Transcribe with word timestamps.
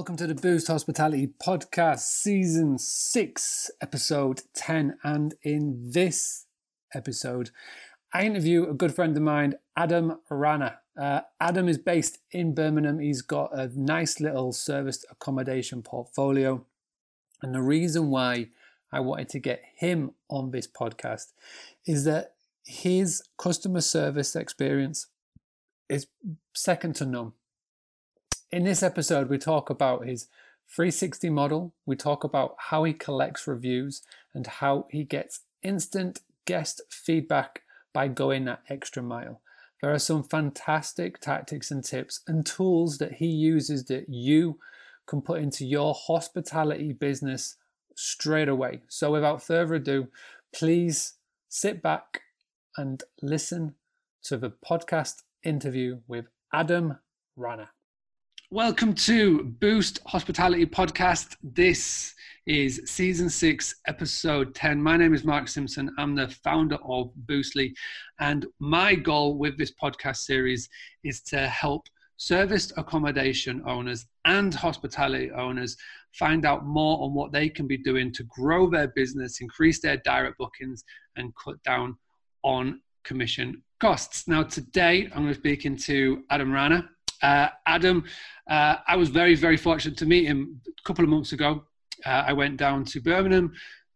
Welcome 0.00 0.16
to 0.16 0.26
the 0.26 0.34
Boostly 0.34 0.68
Hospitality 0.68 1.26
Podcast, 1.26 1.98
Season 1.98 2.78
6, 2.78 3.70
Episode 3.82 4.40
10. 4.54 4.96
And 5.04 5.34
in 5.42 5.90
this 5.90 6.46
episode, 6.94 7.50
I 8.14 8.24
interview 8.24 8.66
a 8.66 8.72
good 8.72 8.94
friend 8.94 9.14
of 9.14 9.22
mine, 9.22 9.56
Adam 9.76 10.18
Rana. 10.30 10.78
Uh, 10.98 11.20
Adam 11.38 11.68
is 11.68 11.76
based 11.76 12.16
in 12.30 12.54
Birmingham. 12.54 12.98
He's 12.98 13.20
got 13.20 13.50
a 13.52 13.68
nice 13.78 14.20
little 14.20 14.52
serviced 14.52 15.04
accommodation 15.10 15.82
portfolio. 15.82 16.64
And 17.42 17.54
the 17.54 17.60
reason 17.60 18.08
why 18.08 18.48
I 18.90 19.00
wanted 19.00 19.28
to 19.28 19.38
get 19.38 19.60
him 19.76 20.12
on 20.30 20.50
this 20.50 20.66
podcast 20.66 21.26
is 21.86 22.04
that 22.04 22.36
his 22.64 23.22
customer 23.36 23.82
service 23.82 24.34
experience 24.34 25.08
is 25.90 26.06
second 26.54 26.96
to 26.96 27.04
none 27.04 27.32
in 28.52 28.64
this 28.64 28.82
episode, 28.82 29.28
we 29.28 29.38
talk 29.38 29.70
about 29.70 30.06
his 30.06 30.26
360 30.74 31.30
model, 31.30 31.74
we 31.86 31.96
talk 31.96 32.24
about 32.24 32.56
how 32.58 32.84
he 32.84 32.92
collects 32.92 33.46
reviews 33.46 34.02
and 34.34 34.46
how 34.46 34.86
he 34.90 35.04
gets 35.04 35.40
instant 35.62 36.20
guest 36.46 36.80
feedback 36.88 37.62
by 37.92 38.08
going 38.08 38.44
that 38.44 38.62
extra 38.68 39.02
mile. 39.02 39.40
There 39.80 39.92
are 39.92 39.98
some 39.98 40.22
fantastic 40.22 41.20
tactics 41.20 41.70
and 41.70 41.82
tips 41.82 42.20
and 42.26 42.44
tools 42.44 42.98
that 42.98 43.14
he 43.14 43.26
uses 43.26 43.84
that 43.86 44.08
you 44.08 44.58
can 45.06 45.22
put 45.22 45.40
into 45.40 45.64
your 45.64 45.94
hospitality 45.94 46.92
business 46.92 47.56
straight 47.96 48.48
away. 48.48 48.82
So, 48.88 49.10
without 49.10 49.42
further 49.42 49.74
ado, 49.74 50.08
please 50.52 51.14
sit 51.48 51.82
back 51.82 52.22
and 52.76 53.02
listen 53.22 53.74
to 54.24 54.36
the 54.36 54.50
podcast 54.50 55.22
interview 55.42 56.00
with 56.06 56.26
Adam 56.52 56.98
Rana. 57.36 57.70
Welcome 58.52 58.94
to 58.94 59.54
Boostly 59.60 60.00
Hospitality 60.06 60.66
Podcast. 60.66 61.36
This 61.40 62.12
is 62.46 62.82
season 62.84 63.30
six, 63.30 63.76
episode 63.86 64.56
10. 64.56 64.82
My 64.82 64.96
name 64.96 65.14
is 65.14 65.22
Mark 65.22 65.46
Simpson. 65.46 65.88
I'm 65.98 66.16
the 66.16 66.26
founder 66.42 66.76
of 66.84 67.12
Boostly. 67.26 67.72
And 68.18 68.46
my 68.58 68.96
goal 68.96 69.38
with 69.38 69.56
this 69.56 69.72
podcast 69.80 70.16
series 70.16 70.68
is 71.04 71.22
to 71.26 71.46
help 71.46 71.86
serviced 72.16 72.72
accommodation 72.76 73.62
owners 73.68 74.06
and 74.24 74.52
hospitality 74.52 75.30
owners 75.30 75.76
find 76.18 76.44
out 76.44 76.66
more 76.66 77.04
on 77.04 77.14
what 77.14 77.30
they 77.30 77.48
can 77.48 77.68
be 77.68 77.76
doing 77.76 78.12
to 78.14 78.24
grow 78.24 78.68
their 78.68 78.88
business, 78.88 79.40
increase 79.40 79.80
their 79.80 79.98
direct 79.98 80.38
bookings, 80.38 80.82
and 81.14 81.32
cut 81.36 81.62
down 81.62 81.96
on 82.42 82.80
commission 83.04 83.62
costs. 83.80 84.26
Now, 84.26 84.42
today 84.42 85.04
I'm 85.14 85.22
going 85.22 85.34
to 85.34 85.40
be 85.40 85.50
speaking 85.50 85.76
to 85.76 86.24
Adam 86.30 86.50
Rana. 86.50 86.90
Uh, 87.22 87.48
Adam, 87.66 88.04
uh, 88.48 88.76
I 88.86 88.96
was 88.96 89.08
very, 89.08 89.34
very 89.34 89.56
fortunate 89.56 89.98
to 89.98 90.06
meet 90.06 90.24
him 90.24 90.60
a 90.68 90.82
couple 90.86 91.04
of 91.04 91.10
months 91.10 91.32
ago. 91.32 91.64
Uh, 92.04 92.24
I 92.26 92.32
went 92.32 92.56
down 92.56 92.84
to 92.86 93.00
Birmingham, 93.00 93.52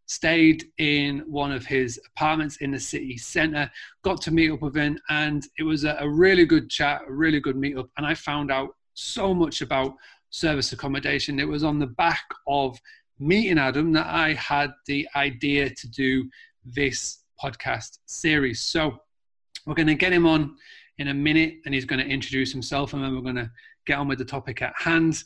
stayed 0.07 0.65
in 0.79 1.21
one 1.21 1.53
of 1.53 1.65
his 1.65 1.99
apartments 2.07 2.59
in 2.59 2.71
the 2.71 2.81
city 2.81 3.17
centre, 3.17 3.71
got 4.03 4.21
to 4.23 4.31
meet 4.31 4.51
up 4.51 4.61
with 4.61 4.77
him, 4.77 4.99
and 5.09 5.47
it 5.59 5.63
was 5.63 5.85
a, 5.85 5.97
a 6.01 6.09
really 6.09 6.45
good 6.45 6.69
chat, 6.69 7.03
a 7.09 7.13
really 7.13 7.41
good 7.41 7.57
meetup. 7.57 7.89
And 7.97 8.07
I 8.07 8.15
found 8.15 8.51
out 8.51 8.77
so 8.95 9.33
much 9.33 9.63
about 9.63 9.95
service 10.31 10.73
accommodation. 10.73 11.41
It 11.41 11.49
was 11.49 11.65
on 11.65 11.79
the 11.79 11.87
back 11.87 12.25
of 12.47 12.79
meeting 13.19 13.59
Adam 13.59 13.93
that 13.93 14.07
I 14.07 14.35
had 14.35 14.73
the 14.87 15.09
idea 15.17 15.71
to 15.71 15.89
do 15.89 16.29
this 16.65 17.21
podcast 17.43 17.99
series. 18.07 18.61
So 18.61 18.99
we're 19.67 19.75
going 19.75 19.87
to 19.87 19.95
get 19.95 20.13
him 20.13 20.27
on 20.27 20.57
in 20.99 21.09
a 21.09 21.15
minute 21.15 21.55
and 21.65 21.75
he's 21.75 21.85
going 21.85 22.01
to 22.01 22.11
introduce 22.11 22.53
himself 22.53 22.93
and 22.93 23.03
then 23.03 23.15
we're 23.15 23.21
going 23.21 23.35
to 23.37 23.51
get 23.87 23.99
on 23.99 24.09
with 24.09 24.19
the 24.19 24.25
topic 24.25 24.63
at 24.63 24.73
hand. 24.77 25.23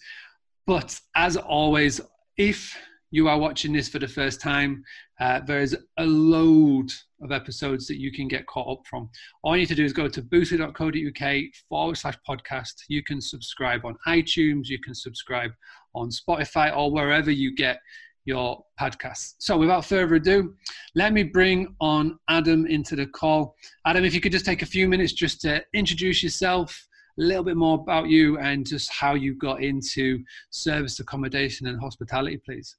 But 0.66 0.98
as 1.15 1.37
always, 1.37 2.00
if 2.37 2.76
you 3.10 3.28
are 3.28 3.38
watching 3.38 3.72
this 3.72 3.88
for 3.88 3.98
the 3.98 4.09
first 4.09 4.41
time, 4.41 4.84
uh, 5.20 5.41
there 5.41 5.60
is 5.60 5.76
a 5.98 6.04
load 6.04 6.91
of 7.22 7.32
episodes 7.32 7.87
that 7.87 7.98
you 7.98 8.12
can 8.12 8.28
get 8.28 8.47
caught 8.47 8.78
up 8.78 8.87
from. 8.87 9.09
All 9.43 9.56
you 9.56 9.62
need 9.62 9.69
to 9.69 9.75
do 9.75 9.84
is 9.84 9.93
go 9.93 10.09
to 10.09 10.22
boostly.co.uk 10.22 11.43
forward 11.69 11.97
slash 11.97 12.19
podcast. 12.28 12.75
You 12.88 13.03
can 13.03 13.20
subscribe 13.20 13.84
on 13.84 13.97
iTunes, 14.06 14.66
you 14.66 14.78
can 14.78 14.94
subscribe 14.94 15.53
on 15.94 16.10
Spotify, 16.10 16.76
or 16.76 16.93
wherever 16.93 17.31
you 17.31 17.54
get 17.54 17.81
your 18.28 18.62
podcast. 18.78 19.37
So 19.39 19.56
without 19.56 19.87
further 19.87 20.16
ado, 20.16 20.55
let 20.94 21.15
me 21.15 21.22
bring 21.22 21.75
on 21.81 22.19
Adam 22.28 22.66
into 22.66 22.94
the 22.94 23.06
call. 23.06 23.56
Adam, 23.87 24.05
if 24.05 24.15
you 24.15 24.21
could 24.21 24.33
just 24.33 24.44
take 24.44 24.61
a 24.61 24.66
few 24.66 24.87
minutes 24.87 25.15
just 25.15 25.41
to 25.41 25.65
introduce 25.72 26.22
yourself, 26.22 26.87
a 27.19 27.22
little 27.22 27.43
bit 27.43 27.56
more 27.56 27.77
about 27.77 28.09
you, 28.09 28.38
and 28.38 28.67
just 28.67 28.93
how 28.93 29.15
you 29.15 29.34
got 29.34 29.62
into 29.62 30.22
service 30.50 31.00
accommodation 31.00 31.67
and 31.69 31.81
hospitality, 31.81 32.37
please. 32.37 32.77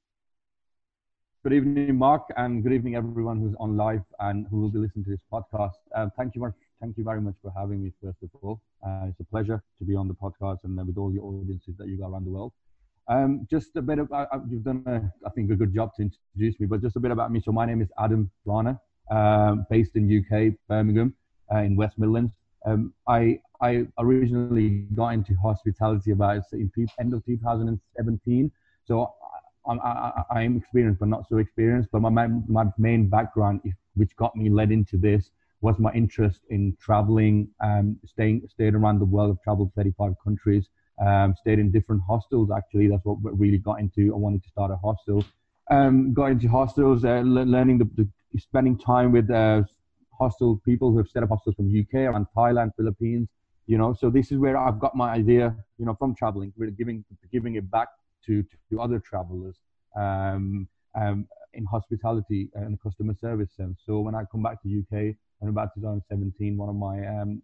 Good 1.43 1.53
evening, 1.53 1.97
Mark, 1.97 2.23
and 2.37 2.61
good 2.61 2.73
evening, 2.73 2.95
everyone 2.95 3.39
who's 3.39 3.55
on 3.59 3.75
live 3.75 4.03
and 4.19 4.45
who 4.51 4.61
will 4.61 4.69
be 4.69 4.77
listening 4.77 5.05
to 5.05 5.11
this 5.11 5.23
podcast. 5.33 5.79
Um, 5.95 6.11
thank 6.15 6.35
you, 6.35 6.53
thank 6.79 6.95
you 6.95 7.03
very 7.03 7.21
much 7.21 7.35
for 7.41 7.51
having 7.57 7.83
me. 7.83 7.91
First 8.03 8.17
of 8.21 8.29
all, 8.41 8.61
uh, 8.85 9.07
it's 9.09 9.19
a 9.19 9.23
pleasure 9.23 9.63
to 9.79 9.85
be 9.85 9.95
on 9.95 10.07
the 10.07 10.13
podcast 10.13 10.59
and 10.63 10.77
with 10.85 10.97
all 10.97 11.11
your 11.11 11.23
audiences 11.23 11.75
that 11.79 11.87
you 11.87 11.97
got 11.97 12.09
around 12.11 12.25
the 12.25 12.29
world. 12.29 12.51
Um, 13.09 13.47
just 13.49 13.75
a 13.75 13.81
bit 13.81 13.97
of, 13.97 14.07
you've 14.49 14.63
done, 14.63 14.83
a, 14.85 15.27
I 15.27 15.31
think, 15.31 15.49
a 15.49 15.55
good 15.55 15.73
job 15.73 15.95
to 15.95 16.03
introduce 16.03 16.59
me, 16.59 16.67
but 16.67 16.81
just 16.81 16.95
a 16.95 16.99
bit 16.99 17.09
about 17.09 17.31
me. 17.31 17.41
So 17.43 17.51
my 17.51 17.65
name 17.65 17.81
is 17.81 17.89
Adam 17.97 18.29
Rana, 18.45 18.79
um, 19.09 19.65
based 19.67 19.95
in 19.95 20.05
UK, 20.05 20.53
Birmingham, 20.67 21.15
uh, 21.51 21.57
in 21.57 21.75
West 21.75 21.97
Midlands. 21.97 22.31
Um, 22.67 22.93
I, 23.07 23.39
I 23.61 23.87
originally 23.97 24.85
got 24.93 25.09
into 25.09 25.33
hospitality 25.41 26.11
about 26.11 26.43
end 26.53 27.13
of 27.13 27.25
2017. 27.25 28.51
So 28.85 29.11
I'm, 29.67 29.79
I, 29.81 30.43
am 30.43 30.57
experienced, 30.57 30.99
but 30.99 31.09
not 31.09 31.27
so 31.27 31.37
experienced. 31.37 31.89
But 31.91 32.01
my, 32.01 32.27
my 32.27 32.65
main 32.77 33.09
background, 33.09 33.61
which 33.95 34.15
got 34.17 34.35
me 34.35 34.51
led 34.51 34.71
into 34.71 34.97
this, 34.97 35.31
was 35.61 35.79
my 35.79 35.91
interest 35.93 36.41
in 36.51 36.77
traveling, 36.79 37.49
um, 37.59 37.97
staying, 38.05 38.47
staying 38.49 38.75
around 38.75 38.99
the 38.99 39.05
world. 39.05 39.35
I've 39.35 39.43
traveled 39.43 39.71
35 39.75 40.13
countries 40.23 40.69
um, 41.05 41.35
stayed 41.39 41.59
in 41.59 41.71
different 41.71 42.01
hostels. 42.07 42.49
Actually, 42.55 42.87
that's 42.87 43.03
what 43.03 43.17
really 43.37 43.57
got 43.57 43.79
into. 43.79 44.13
I 44.13 44.17
wanted 44.17 44.43
to 44.43 44.49
start 44.49 44.71
a 44.71 44.75
hostel. 44.77 45.23
Um, 45.71 46.13
got 46.13 46.31
into 46.31 46.47
hostels, 46.47 47.05
uh, 47.05 47.19
learning 47.19 47.77
the, 47.77 47.89
the, 47.95 48.07
spending 48.39 48.77
time 48.77 49.11
with 49.11 49.29
uh, 49.29 49.63
hostel 50.17 50.59
people 50.65 50.91
who 50.91 50.97
have 50.97 51.07
set 51.07 51.23
up 51.23 51.29
hostels 51.29 51.55
from 51.55 51.67
UK 51.67 52.13
and 52.13 52.25
Thailand, 52.35 52.71
Philippines. 52.75 53.29
You 53.67 53.77
know, 53.77 53.93
so 53.93 54.09
this 54.09 54.31
is 54.31 54.39
where 54.39 54.57
I've 54.57 54.79
got 54.79 54.95
my 54.95 55.11
idea. 55.11 55.55
You 55.77 55.85
know, 55.85 55.95
from 55.95 56.15
traveling, 56.15 56.53
really 56.57 56.73
giving 56.73 57.05
giving 57.31 57.55
it 57.55 57.69
back 57.69 57.89
to 58.25 58.43
to 58.71 58.81
other 58.81 58.99
travelers 58.99 59.57
um, 59.95 60.67
um, 60.99 61.27
in 61.53 61.65
hospitality 61.65 62.49
and 62.55 62.81
customer 62.81 63.13
service 63.19 63.51
sense. 63.55 63.79
So 63.85 63.99
when 63.99 64.15
I 64.15 64.23
come 64.31 64.41
back 64.41 64.61
to 64.63 64.67
UK 64.67 65.15
in 65.41 65.49
about 65.49 65.69
2017, 65.75 66.57
one 66.57 66.69
of 66.69 66.75
my 66.75 67.05
um, 67.05 67.41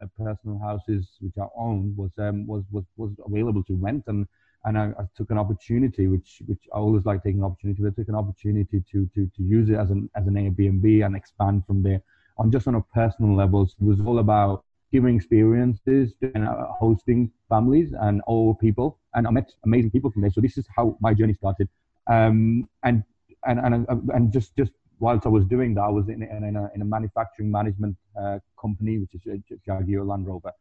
uh, 0.00 0.06
personal 0.18 0.58
houses 0.58 1.08
which 1.20 1.34
I 1.38 1.46
owned 1.56 1.96
was 1.96 2.10
um, 2.18 2.46
was 2.46 2.64
was 2.70 2.84
was 2.96 3.10
available 3.26 3.62
to 3.64 3.74
rent, 3.74 4.04
and 4.06 4.26
and 4.64 4.78
I, 4.78 4.84
I, 4.98 5.04
took 5.16 5.30
an 5.30 5.38
opportunity, 5.38 6.06
which 6.06 6.42
which 6.46 6.62
I 6.72 6.78
always 6.78 7.04
like 7.04 7.22
taking 7.22 7.42
opportunity. 7.42 7.82
But 7.82 7.92
I 7.92 7.94
took 7.96 8.08
an 8.08 8.14
opportunity 8.14 8.82
to 8.92 9.10
to 9.14 9.30
to 9.36 9.42
use 9.42 9.68
it 9.68 9.76
as 9.76 9.90
an 9.90 10.08
as 10.16 10.26
an 10.26 10.34
Airbnb 10.34 11.04
and 11.04 11.16
expand 11.16 11.66
from 11.66 11.82
there. 11.82 12.02
On 12.38 12.50
just 12.50 12.66
on 12.66 12.76
a 12.76 12.82
personal 12.94 13.34
level, 13.34 13.62
it 13.62 13.84
was 13.84 14.00
all 14.00 14.18
about 14.18 14.64
giving 14.90 15.16
experiences 15.16 16.14
and 16.22 16.46
uh, 16.46 16.66
hosting 16.78 17.30
families 17.48 17.92
and 18.00 18.20
all 18.26 18.54
people, 18.54 18.98
and 19.14 19.26
I 19.26 19.30
met 19.30 19.50
amazing 19.64 19.90
people 19.90 20.10
from 20.10 20.22
there. 20.22 20.30
So 20.30 20.40
this 20.40 20.56
is 20.58 20.66
how 20.74 20.96
my 21.00 21.14
journey 21.14 21.34
started, 21.34 21.68
um, 22.06 22.68
and 22.82 23.02
and 23.46 23.58
and 23.60 23.86
and 24.14 24.32
just 24.32 24.56
just 24.56 24.72
whilst 25.02 25.26
I 25.26 25.30
was 25.30 25.44
doing 25.46 25.74
that, 25.74 25.82
I 25.82 25.90
was 25.90 26.08
in, 26.08 26.22
in, 26.22 26.56
a, 26.56 26.70
in 26.76 26.80
a 26.80 26.84
manufacturing 26.84 27.50
management 27.50 27.96
uh, 28.18 28.38
company, 28.58 28.98
which 28.98 29.10
is 29.14 29.42
Jaguar 29.66 30.04
Land 30.04 30.28
Rover. 30.28 30.52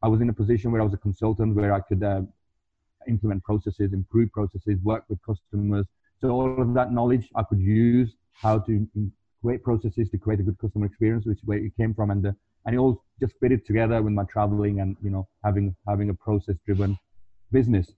I 0.00 0.06
was 0.06 0.20
in 0.20 0.28
a 0.28 0.32
position 0.32 0.70
where 0.70 0.80
I 0.80 0.84
was 0.84 0.94
a 0.94 0.98
consultant, 1.08 1.56
where 1.56 1.74
I 1.74 1.80
could 1.80 2.02
uh, 2.02 2.22
implement 3.08 3.42
processes, 3.42 3.92
improve 3.92 4.30
processes, 4.30 4.78
work 4.84 5.02
with 5.08 5.18
customers. 5.26 5.86
So 6.20 6.30
all 6.30 6.62
of 6.62 6.72
that 6.74 6.92
knowledge 6.92 7.28
I 7.34 7.42
could 7.42 7.58
use 7.58 8.14
how 8.34 8.60
to 8.60 8.86
create 9.42 9.64
processes 9.64 10.08
to 10.10 10.18
create 10.18 10.38
a 10.38 10.44
good 10.44 10.58
customer 10.58 10.86
experience, 10.86 11.26
which 11.26 11.38
is 11.38 11.44
where 11.44 11.58
it 11.58 11.76
came 11.76 11.94
from, 11.94 12.12
and 12.12 12.24
uh, 12.24 12.32
and 12.66 12.76
it 12.76 12.78
all 12.78 13.02
just 13.20 13.34
fitted 13.40 13.66
together 13.66 14.00
with 14.02 14.12
my 14.12 14.24
traveling 14.24 14.80
and 14.80 14.96
you 15.02 15.10
know 15.10 15.26
having 15.44 15.74
having 15.88 16.10
a 16.10 16.14
process-driven 16.14 16.96
business. 17.50 17.92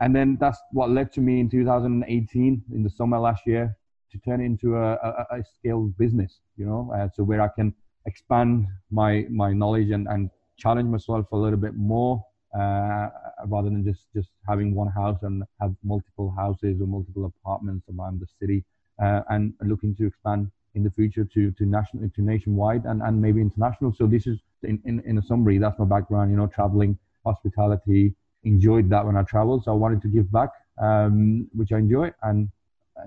And 0.00 0.14
then 0.14 0.36
that's 0.38 0.58
what 0.72 0.90
led 0.90 1.12
to 1.14 1.20
me 1.20 1.40
in 1.40 1.48
2018 1.48 2.62
in 2.74 2.82
the 2.82 2.90
summer 2.90 3.18
last 3.18 3.46
year 3.46 3.74
to 4.12 4.18
turn 4.18 4.40
into 4.40 4.76
a, 4.76 4.94
a, 4.94 5.26
a 5.38 5.44
scaled 5.58 5.96
business, 5.96 6.40
you 6.56 6.66
know, 6.66 6.92
uh, 6.94 7.08
so 7.14 7.22
where 7.22 7.40
I 7.40 7.48
can 7.48 7.74
expand 8.06 8.66
my 8.90 9.26
my 9.30 9.52
knowledge 9.52 9.90
and, 9.90 10.06
and 10.08 10.30
challenge 10.56 10.88
myself 10.88 11.26
a 11.32 11.36
little 11.36 11.58
bit 11.58 11.74
more 11.74 12.24
uh, 12.58 13.08
rather 13.46 13.68
than 13.68 13.84
just 13.84 14.06
just 14.14 14.30
having 14.48 14.74
one 14.74 14.88
house 14.88 15.18
and 15.22 15.44
have 15.60 15.74
multiple 15.84 16.34
houses 16.36 16.80
or 16.80 16.86
multiple 16.86 17.26
apartments 17.26 17.86
around 17.92 18.20
the 18.20 18.26
city 18.40 18.64
uh, 19.02 19.20
and 19.28 19.52
looking 19.62 19.94
to 19.94 20.06
expand 20.06 20.50
in 20.74 20.82
the 20.82 20.90
future 20.90 21.24
to 21.34 21.50
to 21.52 21.66
national 21.66 22.08
to 22.16 22.22
nationwide 22.22 22.84
and, 22.86 23.02
and 23.02 23.20
maybe 23.20 23.40
international 23.40 23.92
so 23.92 24.06
this 24.06 24.26
is 24.26 24.38
in, 24.62 24.80
in, 24.86 25.00
in 25.00 25.18
a 25.18 25.22
summary 25.22 25.58
that's 25.58 25.78
my 25.78 25.84
background 25.84 26.30
you 26.30 26.36
know 26.36 26.46
traveling 26.46 26.98
hospitality 27.26 28.14
enjoyed 28.44 28.90
that 28.90 29.04
when 29.04 29.16
I 29.16 29.22
traveled. 29.22 29.64
So 29.64 29.72
I 29.72 29.74
wanted 29.74 30.02
to 30.02 30.08
give 30.08 30.30
back, 30.30 30.50
um, 30.80 31.48
which 31.54 31.72
I 31.72 31.78
enjoy. 31.78 32.12
And, 32.22 32.38
and, 32.38 32.48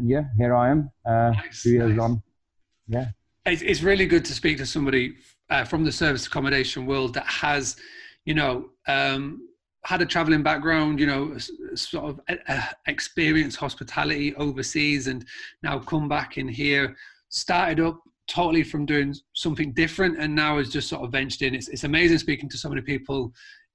yeah, 0.02 0.24
here 0.38 0.56
I 0.56 0.70
am, 0.70 0.92
uh, 1.06 1.32
nice, 1.32 1.64
two 1.64 1.72
years 1.72 1.92
nice. 1.92 2.00
on. 2.00 2.24
Yeah. 2.88 3.08
It's, 3.46 3.62
it's 3.62 3.82
really 3.82 4.06
good 4.06 4.24
to 4.26 4.34
speak 4.34 4.58
to 4.58 4.66
somebody 4.66 5.16
uh, 5.50 5.64
from 5.64 5.84
the 5.84 5.92
service 5.92 6.28
accommodation 6.28 6.86
world 6.86 7.14
that 7.16 7.26
has, 7.26 7.78
you 8.26 8.34
know, 8.34 8.70
um, 8.88 9.48
had 9.84 10.02
a 10.02 10.06
traveling 10.06 10.44
background, 10.44 11.00
you 11.00 11.08
know, 11.08 11.36
sort 11.74 12.06
of 12.06 12.20
uh, 12.48 12.62
experienced 12.88 13.58
hospitality 13.58 14.36
overseas 14.36 15.08
and 15.08 15.26
now 15.64 15.80
come 15.80 16.08
back 16.08 16.38
in 16.38 16.48
here, 16.48 16.96
started 17.30 17.80
up 17.80 18.00
totally 18.28 18.64
from 18.64 18.86
doing 18.86 19.14
something 19.34 19.74
different 19.74 20.20
and 20.20 20.34
now 20.34 20.58
has 20.58 20.70
just 20.70 20.88
sort 20.88 21.04
of 21.04 21.12
ventured 21.12 21.42
in. 21.42 21.56
It's, 21.56 21.68
it's 21.68 21.84
amazing 21.84 22.20
speaking 22.20 22.48
to 22.50 22.58
so 22.58 22.70
many 22.70 22.82
people 22.82 23.34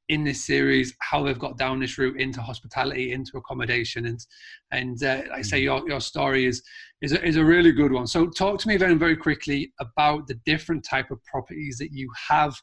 in 0.08 0.22
this 0.22 0.44
series 0.44 0.94
how 1.00 1.22
they've 1.22 1.38
got 1.38 1.58
down 1.58 1.80
this 1.80 1.98
route 1.98 2.20
into 2.20 2.40
hospitality 2.40 3.12
into 3.12 3.36
accommodation 3.36 4.06
and 4.06 4.24
and 4.70 5.02
uh, 5.02 5.22
like 5.30 5.38
I 5.38 5.42
say 5.42 5.58
mm-hmm. 5.58 5.64
your, 5.64 5.88
your 5.88 6.00
story 6.00 6.46
is 6.46 6.62
is 7.02 7.12
a, 7.12 7.24
is 7.24 7.36
a 7.36 7.44
really 7.44 7.72
good 7.72 7.92
one 7.92 8.06
so 8.06 8.28
talk 8.28 8.60
to 8.60 8.68
me 8.68 8.76
very 8.76 8.94
very 8.94 9.16
quickly 9.16 9.72
about 9.80 10.28
the 10.28 10.34
different 10.46 10.84
type 10.84 11.10
of 11.10 11.22
properties 11.24 11.78
that 11.78 11.92
you 11.92 12.08
have 12.28 12.54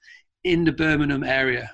in 0.43 0.63
the 0.63 0.71
Birmingham 0.71 1.23
area. 1.23 1.71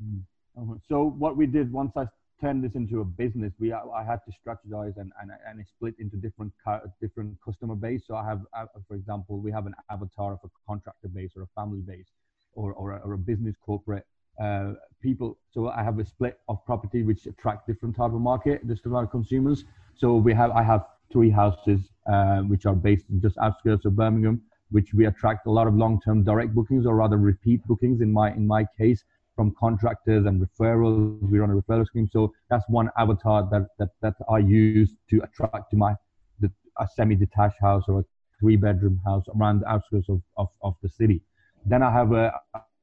Uh-huh. 0.00 0.74
So 0.88 1.14
what 1.18 1.36
we 1.36 1.46
did 1.46 1.72
once 1.72 1.92
I 1.96 2.06
turned 2.40 2.64
this 2.64 2.74
into 2.74 3.00
a 3.00 3.04
business, 3.04 3.52
we 3.58 3.72
I 3.72 4.04
had 4.04 4.20
to 4.26 4.32
strategize 4.32 4.96
and 4.96 5.12
and, 5.20 5.30
and 5.46 5.64
split 5.66 5.94
into 5.98 6.16
different 6.16 6.52
different 7.00 7.36
customer 7.44 7.74
base. 7.74 8.02
So 8.06 8.16
I 8.16 8.24
have, 8.24 8.42
uh, 8.56 8.66
for 8.88 8.94
example, 8.94 9.40
we 9.40 9.52
have 9.52 9.66
an 9.66 9.74
avatar 9.90 10.32
of 10.32 10.40
a 10.44 10.48
contractor 10.66 11.08
base 11.08 11.32
or 11.36 11.42
a 11.42 11.48
family 11.54 11.80
base, 11.80 12.08
or 12.54 12.72
or 12.72 12.96
a, 12.96 12.98
or 13.00 13.14
a 13.14 13.18
business 13.18 13.54
corporate 13.64 14.06
uh, 14.42 14.72
people. 15.00 15.38
So 15.52 15.68
I 15.68 15.82
have 15.82 15.98
a 15.98 16.04
split 16.04 16.38
of 16.48 16.64
property 16.64 17.02
which 17.02 17.26
attract 17.26 17.66
different 17.66 17.96
type 17.96 18.12
of 18.12 18.20
market, 18.20 18.66
different 18.66 18.96
of 18.96 19.10
consumers. 19.10 19.64
So 19.96 20.16
we 20.16 20.34
have 20.34 20.50
I 20.50 20.62
have 20.62 20.84
three 21.12 21.30
houses 21.30 21.80
uh, 22.12 22.40
which 22.42 22.66
are 22.66 22.74
based 22.74 23.06
in 23.10 23.20
just 23.20 23.36
outskirts 23.38 23.84
of 23.84 23.96
Birmingham, 23.96 24.42
which 24.70 24.92
we 24.92 25.06
attract 25.06 25.46
a 25.46 25.50
lot 25.50 25.66
of 25.66 25.74
long-term 25.74 26.24
direct 26.24 26.54
bookings 26.54 26.86
or 26.86 26.96
rather 26.96 27.16
repeat 27.16 27.64
bookings 27.66 28.00
in 28.00 28.12
my 28.12 28.32
in 28.32 28.46
my 28.46 28.64
case 28.78 29.04
from 29.36 29.54
contractors 29.60 30.24
and 30.26 30.44
referrals. 30.44 31.20
We 31.30 31.38
run 31.38 31.50
a 31.50 31.54
referral 31.54 31.86
scheme. 31.86 32.08
So 32.10 32.32
that's 32.50 32.64
one 32.68 32.90
avatar 32.98 33.48
that, 33.52 33.68
that, 33.78 33.90
that 34.00 34.14
I 34.30 34.38
use 34.38 34.90
to 35.10 35.20
attract 35.20 35.70
to 35.70 35.76
my 35.76 35.94
the, 36.40 36.50
a 36.80 36.88
semi-detached 36.96 37.60
house 37.60 37.84
or 37.86 38.00
a 38.00 38.04
three-bedroom 38.40 39.00
house 39.04 39.24
around 39.38 39.60
the 39.60 39.68
outskirts 39.68 40.08
of, 40.08 40.22
of, 40.36 40.48
of 40.62 40.74
the 40.82 40.88
city. 40.88 41.20
Then 41.66 41.82
I 41.82 41.92
have 41.92 42.12
a, 42.12 42.32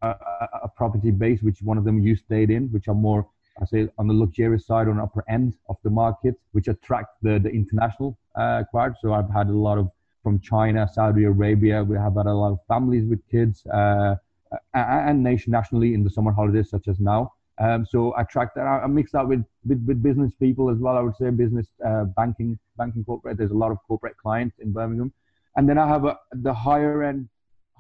a, 0.08 0.50
a, 0.64 0.70
property 0.76 1.12
base, 1.12 1.42
which 1.42 1.62
one 1.62 1.78
of 1.78 1.84
them 1.84 2.02
you 2.02 2.16
stayed 2.16 2.50
in, 2.50 2.68
which 2.70 2.88
are 2.88 2.96
more, 2.96 3.28
I 3.62 3.66
say, 3.66 3.88
on 3.98 4.08
the 4.08 4.14
luxurious 4.14 4.66
side, 4.66 4.88
on 4.88 4.98
the 4.98 5.04
upper 5.04 5.24
end 5.30 5.56
of 5.70 5.78
the 5.84 5.90
market, 5.90 6.36
which 6.52 6.68
attract 6.68 7.10
the, 7.22 7.40
the 7.40 7.50
international 7.50 8.18
uh, 8.36 8.64
crowd. 8.72 8.96
So 9.02 9.14
I've 9.14 9.30
had 9.30 9.48
a 9.48 9.58
lot 9.68 9.78
of 9.78 9.90
from 10.24 10.40
China, 10.40 10.90
Saudi 10.92 11.26
Arabia. 11.26 11.84
We 11.84 11.98
have 11.98 12.16
had 12.16 12.28
a 12.28 12.34
lot 12.34 12.52
of 12.54 12.60
families 12.68 13.06
with 13.06 13.20
kids. 13.30 13.66
Uh, 13.68 14.16
and 14.74 15.24
nation 15.24 15.52
nationally 15.52 15.94
in 15.94 16.04
the 16.04 16.10
summer 16.10 16.32
holidays, 16.32 16.70
such 16.70 16.88
as 16.88 17.00
now. 17.00 17.34
Um, 17.60 17.86
so 17.86 18.16
I 18.18 18.24
track 18.24 18.56
that. 18.56 18.64
I 18.64 18.88
mix 18.88 19.12
that 19.12 19.28
with, 19.28 19.46
with, 19.66 19.84
with 19.86 20.02
business 20.02 20.32
people 20.40 20.70
as 20.70 20.78
well. 20.80 20.98
I 20.98 21.02
would 21.02 21.16
say 21.16 21.30
business, 21.30 21.68
uh, 21.86 22.06
banking, 22.06 22.58
banking 22.78 23.04
corporate. 23.04 23.38
There's 23.38 23.52
a 23.52 23.58
lot 23.58 23.72
of 23.72 23.78
corporate 23.88 24.18
clients 24.18 24.58
in 24.60 24.72
Birmingham, 24.74 25.14
and 25.56 25.70
then 25.70 25.78
I 25.78 25.88
have 25.88 26.06
a, 26.06 26.18
the 26.32 26.54
higher 26.54 27.04
end, 27.04 27.30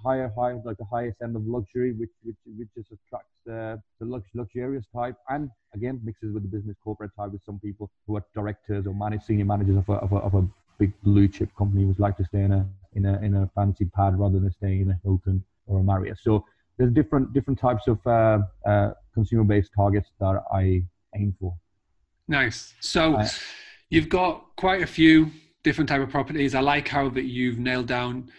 higher, 0.03 0.31
higher, 0.35 0.59
like 0.65 0.77
the 0.77 0.85
highest 0.85 1.17
end 1.23 1.35
of 1.35 1.45
luxury, 1.47 1.93
which 1.93 2.09
which 2.23 2.35
which 2.57 2.67
just 2.75 2.89
attracts 2.91 3.47
uh, 3.47 3.77
the 3.99 4.05
lux, 4.05 4.25
luxurious 4.33 4.85
type, 4.93 5.15
and 5.29 5.49
again 5.73 5.99
mixes 6.03 6.33
with 6.33 6.43
the 6.43 6.49
business 6.49 6.75
corporate 6.83 7.11
type 7.17 7.31
with 7.31 7.41
some 7.45 7.59
people 7.59 7.89
who 8.07 8.17
are 8.17 8.25
directors 8.33 8.85
or 8.85 8.93
manage 8.93 9.23
senior 9.23 9.45
managers 9.45 9.77
of 9.77 9.89
a, 9.89 9.93
of 9.93 10.11
a, 10.11 10.17
of 10.17 10.33
a 10.35 10.47
big 10.79 10.91
blue 11.03 11.27
chip 11.27 11.49
company 11.57 11.83
who 11.83 11.95
like 11.97 12.17
to 12.17 12.25
stay 12.25 12.41
in 12.41 12.51
a 12.51 12.65
in 12.93 13.05
a 13.05 13.19
in 13.21 13.35
a 13.35 13.49
fancy 13.55 13.85
pad 13.85 14.19
rather 14.19 14.39
than 14.39 14.51
staying 14.51 14.81
in 14.81 14.91
a 14.91 14.99
Hilton 15.03 15.43
or 15.67 15.79
a 15.79 15.83
Marriott. 15.83 16.17
So 16.21 16.45
there's 16.77 16.91
different 16.91 17.33
different 17.33 17.59
types 17.59 17.87
of 17.87 18.05
uh, 18.05 18.39
uh, 18.65 18.91
consumer 19.13 19.43
based 19.43 19.71
targets 19.75 20.09
that 20.19 20.43
I 20.51 20.83
aim 21.15 21.35
for. 21.39 21.55
Nice. 22.27 22.73
So 22.79 23.15
uh, 23.15 23.27
you've 23.89 24.09
got 24.09 24.45
quite 24.55 24.81
a 24.81 24.87
few 24.87 25.31
different 25.63 25.89
type 25.89 26.01
of 26.01 26.09
properties. 26.09 26.55
I 26.55 26.61
like 26.61 26.87
how 26.87 27.09
that 27.09 27.25
you've 27.25 27.59
nailed 27.59 27.87
down 27.87 28.31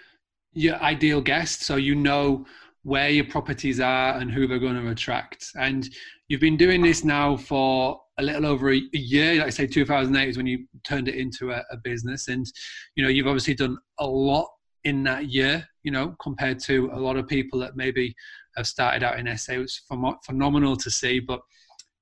your 0.54 0.76
ideal 0.76 1.20
guest, 1.20 1.62
so 1.62 1.76
you 1.76 1.94
know 1.94 2.46
where 2.82 3.08
your 3.08 3.24
properties 3.24 3.80
are 3.80 4.18
and 4.18 4.30
who 4.30 4.46
they're 4.46 4.58
going 4.58 4.80
to 4.80 4.90
attract. 4.90 5.48
And 5.58 5.88
you've 6.28 6.40
been 6.40 6.56
doing 6.56 6.82
this 6.82 7.04
now 7.04 7.36
for 7.36 8.00
a 8.18 8.22
little 8.22 8.46
over 8.46 8.72
a, 8.72 8.80
year. 8.92 9.36
Like 9.36 9.46
I 9.46 9.50
say, 9.50 9.66
2008 9.66 10.28
is 10.28 10.36
when 10.36 10.46
you 10.46 10.66
turned 10.84 11.08
it 11.08 11.16
into 11.16 11.50
a, 11.50 11.62
a 11.70 11.76
business, 11.76 12.28
and 12.28 12.46
you 12.94 13.02
know 13.02 13.10
you've 13.10 13.26
obviously 13.26 13.54
done 13.54 13.78
a 13.98 14.06
lot 14.06 14.48
in 14.84 15.02
that 15.04 15.30
year, 15.30 15.66
you 15.82 15.90
know, 15.90 16.14
compared 16.20 16.58
to 16.60 16.90
a 16.92 16.98
lot 16.98 17.16
of 17.16 17.26
people 17.26 17.58
that 17.58 17.74
maybe 17.74 18.14
have 18.56 18.66
started 18.66 19.02
out 19.02 19.18
in 19.18 19.36
SA. 19.36 19.54
It 19.54 19.58
was 19.58 19.82
phenomenal 20.24 20.76
to 20.76 20.90
see, 20.90 21.20
but 21.20 21.40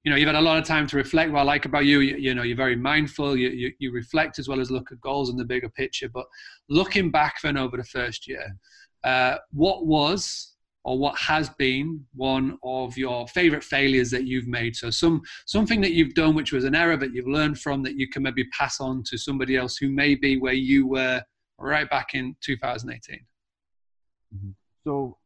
you 0.04 0.10
know, 0.10 0.16
you've 0.16 0.26
had 0.26 0.34
a 0.34 0.40
lot 0.40 0.58
of 0.58 0.64
time 0.64 0.86
to 0.88 0.96
reflect. 0.96 1.30
What 1.30 1.40
I 1.40 1.44
like 1.44 1.64
about 1.64 1.84
you, 1.84 2.00
you, 2.00 2.16
you 2.16 2.34
know, 2.34 2.42
you're 2.42 2.56
very 2.56 2.74
mindful. 2.74 3.36
You, 3.36 3.50
you, 3.50 3.72
you 3.78 3.92
reflect 3.92 4.38
as 4.38 4.48
well 4.48 4.60
as 4.60 4.70
look 4.70 4.90
at 4.90 5.00
goals 5.00 5.30
and 5.30 5.38
the 5.38 5.44
bigger 5.44 5.68
picture. 5.68 6.08
But 6.08 6.26
looking 6.68 7.10
back 7.10 7.40
then 7.42 7.56
over 7.56 7.76
the 7.76 7.84
first 7.84 8.26
year, 8.26 8.46
uh, 9.04 9.36
what 9.52 9.86
was 9.86 10.54
or 10.84 10.98
what 10.98 11.16
has 11.16 11.48
been 11.50 12.04
one 12.14 12.58
of 12.64 12.96
your 12.96 13.28
favorite 13.28 13.62
failures 13.62 14.10
that 14.10 14.26
you've 14.26 14.48
made? 14.48 14.74
So 14.74 14.90
some 14.90 15.22
something 15.46 15.80
that 15.82 15.92
you've 15.92 16.14
done 16.14 16.34
which 16.34 16.52
was 16.52 16.64
an 16.64 16.74
error 16.74 16.96
that 16.96 17.14
you've 17.14 17.28
learned 17.28 17.60
from 17.60 17.82
that 17.84 17.96
you 17.96 18.08
can 18.08 18.24
maybe 18.24 18.44
pass 18.46 18.80
on 18.80 19.04
to 19.04 19.16
somebody 19.16 19.56
else 19.56 19.76
who 19.76 19.88
may 19.88 20.16
be 20.16 20.38
where 20.38 20.52
you 20.52 20.88
were 20.88 21.22
right 21.58 21.88
back 21.88 22.14
in 22.14 22.34
2018. 22.40 23.20
Mm-hmm. 24.34 24.50
So, 24.84 25.18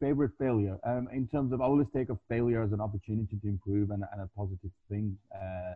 favorite 0.00 0.32
failure. 0.38 0.78
Um, 0.84 1.08
in 1.12 1.26
terms 1.28 1.52
of, 1.52 1.60
I 1.60 1.64
always 1.64 1.88
take 1.94 2.08
a 2.10 2.18
failure 2.28 2.62
as 2.62 2.72
an 2.72 2.80
opportunity 2.80 3.36
to 3.36 3.48
improve 3.48 3.90
and, 3.90 4.04
and 4.12 4.22
a 4.22 4.28
positive 4.36 4.70
thing. 4.88 5.16
Uh, 5.34 5.74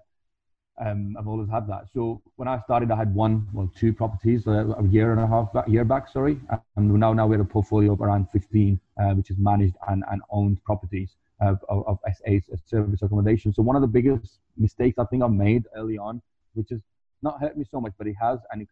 um, 0.81 1.17
I've 1.19 1.29
always 1.29 1.51
had 1.51 1.69
that. 1.69 1.89
So 1.93 2.23
when 2.37 2.49
I 2.49 2.61
started, 2.61 2.91
I 2.91 2.97
had 2.97 3.15
one, 3.15 3.47
well, 3.53 3.71
two 3.77 3.93
properties 3.93 4.46
uh, 4.46 4.75
a 4.79 4.85
year 4.89 5.13
and 5.13 5.20
a 5.20 5.27
half 5.27 5.53
back, 5.53 5.69
year 5.69 5.85
back, 5.85 6.08
sorry. 6.08 6.41
And 6.77 6.93
now, 6.94 7.13
now 7.13 7.27
we 7.27 7.35
have 7.35 7.44
a 7.44 7.49
portfolio 7.49 7.93
of 7.93 8.01
around 8.01 8.29
15, 8.32 8.81
uh, 8.99 9.11
which 9.11 9.31
is 9.31 9.37
managed 9.39 9.77
and, 9.89 10.03
and 10.11 10.23
owned 10.31 10.63
properties 10.65 11.11
of, 11.41 11.58
of, 11.69 11.87
of 11.87 11.99
SA 12.17 12.55
service 12.67 13.03
accommodation. 13.03 13.53
So 13.53 13.63
one 13.63 13.77
of 13.77 13.82
the 13.82 13.89
biggest 13.89 14.39
mistakes 14.56 14.99
I 14.99 15.05
think 15.05 15.23
I 15.23 15.27
made 15.27 15.65
early 15.77 15.99
on, 15.99 16.23
which 16.55 16.70
has 16.70 16.81
not 17.23 17.41
hurt 17.41 17.56
me 17.56 17.65
so 17.70 17.81
much, 17.81 17.93
but 17.99 18.06
it 18.06 18.17
has, 18.20 18.39
and 18.51 18.63
it, 18.63 18.69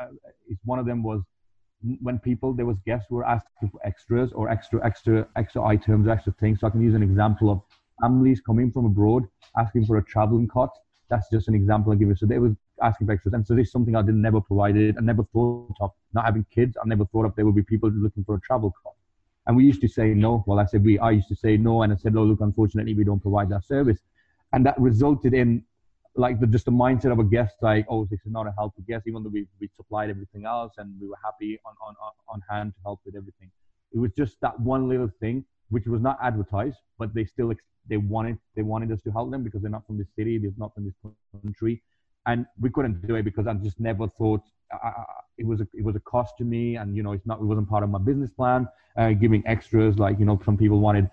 uh, 0.00 0.06
is 0.48 0.58
one 0.64 0.78
of 0.78 0.86
them 0.86 1.02
was 1.02 1.22
when 2.00 2.18
people 2.18 2.52
there 2.52 2.66
was 2.66 2.76
guests 2.86 3.06
who 3.08 3.16
were 3.16 3.26
asking 3.26 3.70
for 3.70 3.80
extras 3.84 4.32
or 4.32 4.48
extra 4.48 4.84
extra 4.84 5.26
extra 5.36 5.64
items 5.64 6.08
extra 6.08 6.32
things. 6.40 6.60
So 6.60 6.66
i 6.66 6.70
can 6.70 6.82
use 6.82 6.94
an 6.94 7.02
example 7.02 7.50
of 7.50 7.62
families 8.00 8.40
coming 8.40 8.70
from 8.70 8.86
abroad 8.86 9.24
asking 9.58 9.86
for 9.86 9.96
a 9.98 10.04
traveling 10.04 10.48
cot. 10.48 10.70
That's 11.08 11.28
just 11.30 11.48
an 11.48 11.54
example 11.54 11.92
i 11.92 11.96
give 11.96 12.08
you. 12.08 12.16
So 12.16 12.26
they 12.26 12.38
were 12.38 12.56
asking 12.82 13.06
for 13.06 13.12
extras. 13.12 13.34
And 13.34 13.46
so 13.46 13.54
this 13.54 13.66
is 13.68 13.72
something 13.72 13.96
i 13.96 14.02
didn't 14.02 14.22
never 14.22 14.40
provided. 14.40 14.96
I 14.98 15.02
never 15.02 15.24
thought 15.32 15.76
of 15.80 15.92
not 16.12 16.24
having 16.24 16.44
kids. 16.50 16.76
I 16.82 16.86
never 16.86 17.06
thought 17.06 17.26
of 17.26 17.34
there 17.36 17.44
would 17.44 17.54
be 17.54 17.62
people 17.62 17.90
looking 17.90 18.24
for 18.24 18.36
a 18.36 18.40
travel 18.40 18.72
cot. 18.82 18.94
And 19.46 19.56
we 19.56 19.64
used 19.64 19.80
to 19.82 19.88
say 19.88 20.08
no. 20.14 20.44
Well 20.46 20.58
i 20.58 20.66
said 20.66 20.84
we 20.84 20.98
i 20.98 21.10
used 21.10 21.28
to 21.28 21.36
say 21.36 21.56
no. 21.56 21.82
And 21.82 21.92
i 21.92 21.96
said 21.96 22.14
oh 22.16 22.24
look 22.24 22.40
unfortunately 22.40 22.94
we 22.94 23.04
don't 23.04 23.20
provide 23.20 23.48
that 23.50 23.64
service. 23.64 24.00
And 24.52 24.64
that 24.66 24.78
resulted 24.80 25.34
in 25.34 25.64
like 26.16 26.40
the 26.40 26.46
just 26.46 26.64
the 26.64 26.72
mindset 26.72 27.12
of 27.12 27.18
a 27.18 27.24
guest, 27.24 27.56
like, 27.60 27.86
oh, 27.88 28.06
this 28.10 28.20
is 28.24 28.32
not 28.32 28.46
a 28.46 28.52
helpful 28.56 28.82
guest, 28.88 29.04
even 29.06 29.22
though 29.22 29.30
we, 29.30 29.46
we 29.60 29.68
supplied 29.76 30.10
everything 30.10 30.44
else 30.44 30.72
and 30.78 30.94
we 31.00 31.08
were 31.08 31.18
happy 31.22 31.58
on, 31.66 31.74
on, 31.86 31.94
on 32.28 32.42
hand 32.50 32.72
to 32.74 32.80
help 32.84 33.00
with 33.04 33.14
everything. 33.16 33.50
It 33.92 33.98
was 33.98 34.10
just 34.16 34.40
that 34.40 34.58
one 34.58 34.88
little 34.88 35.10
thing, 35.20 35.44
which 35.68 35.86
was 35.86 36.00
not 36.00 36.18
advertised, 36.22 36.78
but 36.98 37.14
they 37.14 37.24
still 37.24 37.52
they 37.88 37.98
wanted 37.98 38.38
they 38.56 38.62
wanted 38.62 38.90
us 38.92 39.00
to 39.02 39.10
help 39.10 39.30
them 39.30 39.44
because 39.44 39.62
they're 39.62 39.70
not 39.70 39.86
from 39.86 39.98
this 39.98 40.08
city, 40.16 40.38
they're 40.38 40.50
not 40.56 40.74
from 40.74 40.84
this 40.86 40.94
country, 41.42 41.82
and 42.26 42.46
we 42.60 42.70
couldn't 42.70 43.06
do 43.06 43.14
it 43.14 43.22
because 43.22 43.46
I 43.46 43.54
just 43.54 43.78
never 43.78 44.08
thought 44.08 44.42
uh, 44.72 44.90
it 45.38 45.46
was 45.46 45.60
a, 45.60 45.68
it 45.74 45.84
was 45.84 45.96
a 45.96 46.00
cost 46.00 46.36
to 46.38 46.44
me, 46.44 46.76
and 46.76 46.96
you 46.96 47.02
know 47.02 47.12
it's 47.12 47.26
not 47.26 47.40
it 47.40 47.44
wasn't 47.44 47.68
part 47.68 47.84
of 47.84 47.90
my 47.90 47.98
business 47.98 48.30
plan. 48.30 48.66
Uh, 48.96 49.12
giving 49.12 49.42
extras, 49.46 49.98
like 49.98 50.18
you 50.18 50.24
know, 50.24 50.40
some 50.44 50.56
people 50.56 50.80
wanted 50.80 51.08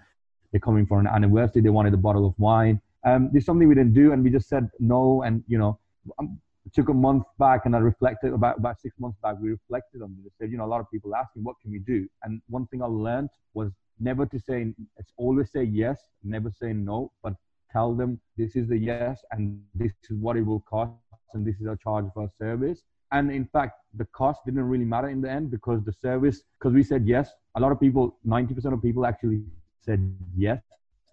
they're 0.51 0.59
coming 0.59 0.85
for 0.85 0.99
an 0.99 1.07
anniversary, 1.07 1.61
they 1.61 1.69
wanted 1.69 1.93
a 1.93 1.97
bottle 1.97 2.25
of 2.25 2.33
wine 2.37 2.79
um, 3.05 3.29
there's 3.31 3.45
something 3.45 3.67
we 3.67 3.75
didn't 3.75 3.93
do, 3.93 4.13
and 4.13 4.23
we 4.23 4.29
just 4.29 4.47
said 4.47 4.69
no. 4.79 5.23
And 5.23 5.43
you 5.47 5.57
know, 5.57 5.79
um, 6.19 6.39
took 6.73 6.89
a 6.89 6.93
month 6.93 7.23
back, 7.37 7.65
and 7.65 7.75
I 7.75 7.79
reflected 7.79 8.33
about 8.33 8.57
about 8.57 8.79
six 8.79 8.99
months 8.99 9.17
back. 9.21 9.35
We 9.41 9.49
reflected 9.49 10.01
on 10.01 10.15
this. 10.23 10.33
Said, 10.39 10.51
you 10.51 10.57
know, 10.57 10.65
a 10.65 10.71
lot 10.73 10.79
of 10.79 10.89
people 10.91 11.15
asking, 11.15 11.43
what 11.43 11.55
can 11.61 11.71
we 11.71 11.79
do? 11.79 12.07
And 12.23 12.41
one 12.49 12.67
thing 12.67 12.81
I 12.81 12.85
learned 12.85 13.29
was 13.53 13.71
never 13.99 14.25
to 14.25 14.39
say. 14.39 14.73
It's 14.97 15.11
always 15.17 15.51
say 15.51 15.63
yes, 15.63 15.99
never 16.23 16.51
say 16.51 16.73
no, 16.73 17.11
but 17.21 17.33
tell 17.71 17.93
them 17.93 18.19
this 18.37 18.55
is 18.55 18.67
the 18.67 18.77
yes, 18.77 19.19
and 19.31 19.61
this 19.75 19.91
is 20.09 20.17
what 20.17 20.37
it 20.37 20.45
will 20.45 20.61
cost, 20.61 20.93
and 21.33 21.45
this 21.45 21.55
is 21.59 21.67
our 21.67 21.75
charge 21.75 22.05
for 22.13 22.23
our 22.23 22.31
service. 22.39 22.83
And 23.11 23.31
in 23.31 23.45
fact, 23.45 23.73
the 23.95 24.05
cost 24.05 24.41
didn't 24.45 24.63
really 24.63 24.85
matter 24.85 25.09
in 25.09 25.21
the 25.21 25.29
end 25.29 25.51
because 25.51 25.83
the 25.83 25.93
service, 25.93 26.41
because 26.57 26.73
we 26.73 26.83
said 26.83 27.05
yes. 27.05 27.29
A 27.55 27.59
lot 27.59 27.71
of 27.71 27.79
people, 27.79 28.17
90% 28.25 28.73
of 28.73 28.81
people 28.81 29.05
actually 29.05 29.43
said 29.85 30.15
yes 30.35 30.61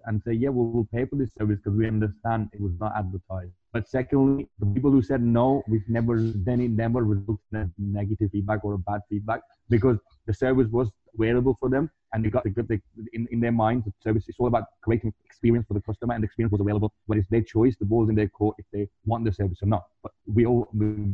and 0.07 0.23
say, 0.23 0.33
yeah, 0.33 0.49
we'll, 0.49 0.87
pay 0.93 1.05
for 1.05 1.17
this 1.17 1.31
service 1.39 1.59
because 1.63 1.77
we 1.77 1.87
understand 1.87 2.49
it 2.53 2.61
was 2.61 2.73
not 2.81 2.93
advertised. 2.97 3.53
But 3.73 3.89
secondly, 3.89 4.49
the 4.59 4.67
people 4.67 4.91
who 4.91 5.03
said 5.03 5.23
no, 5.23 5.63
we've 5.69 5.89
never, 5.89 6.19
then 6.21 6.61
it 6.61 6.71
never 6.71 7.05
resulted 7.05 7.41
in 7.53 7.73
negative 7.79 8.31
feedback 8.33 8.65
or 8.65 8.75
a 8.75 8.79
bad 8.79 9.03
feedback 9.09 9.43
because 9.69 9.99
the 10.27 10.35
service 10.35 10.69
was 10.71 10.91
available 11.15 11.57
for 11.61 11.69
them 11.69 11.91
and 12.13 12.25
they 12.25 12.31
got 12.31 12.45
the 12.45 12.51
good 12.51 12.69
they, 12.69 12.81
in, 13.13 13.27
in 13.31 13.41
their 13.41 13.53
mind 13.53 13.85
the 13.85 13.93
service 14.03 14.29
is 14.29 14.37
all 14.39 14.47
about 14.47 14.65
creating 14.83 15.13
experience 15.25 15.67
for 15.67 15.75
the 15.75 15.81
customer 15.81 16.15
and 16.15 16.23
the 16.23 16.27
experience 16.27 16.53
was 16.53 16.61
available 16.61 16.93
but 17.09 17.17
it's 17.17 17.29
their 17.29 17.43
choice 17.43 17.77
the 17.79 17.85
ball's 17.85 18.09
in 18.09 18.15
their 18.15 18.29
court 18.29 18.55
if 18.59 18.65
they 18.73 18.89
want 19.07 19.25
the 19.25 19.33
service 19.33 19.59
or 19.63 19.67
not 19.67 19.87
but 20.03 20.13
we 20.27 20.47
all 20.47 20.69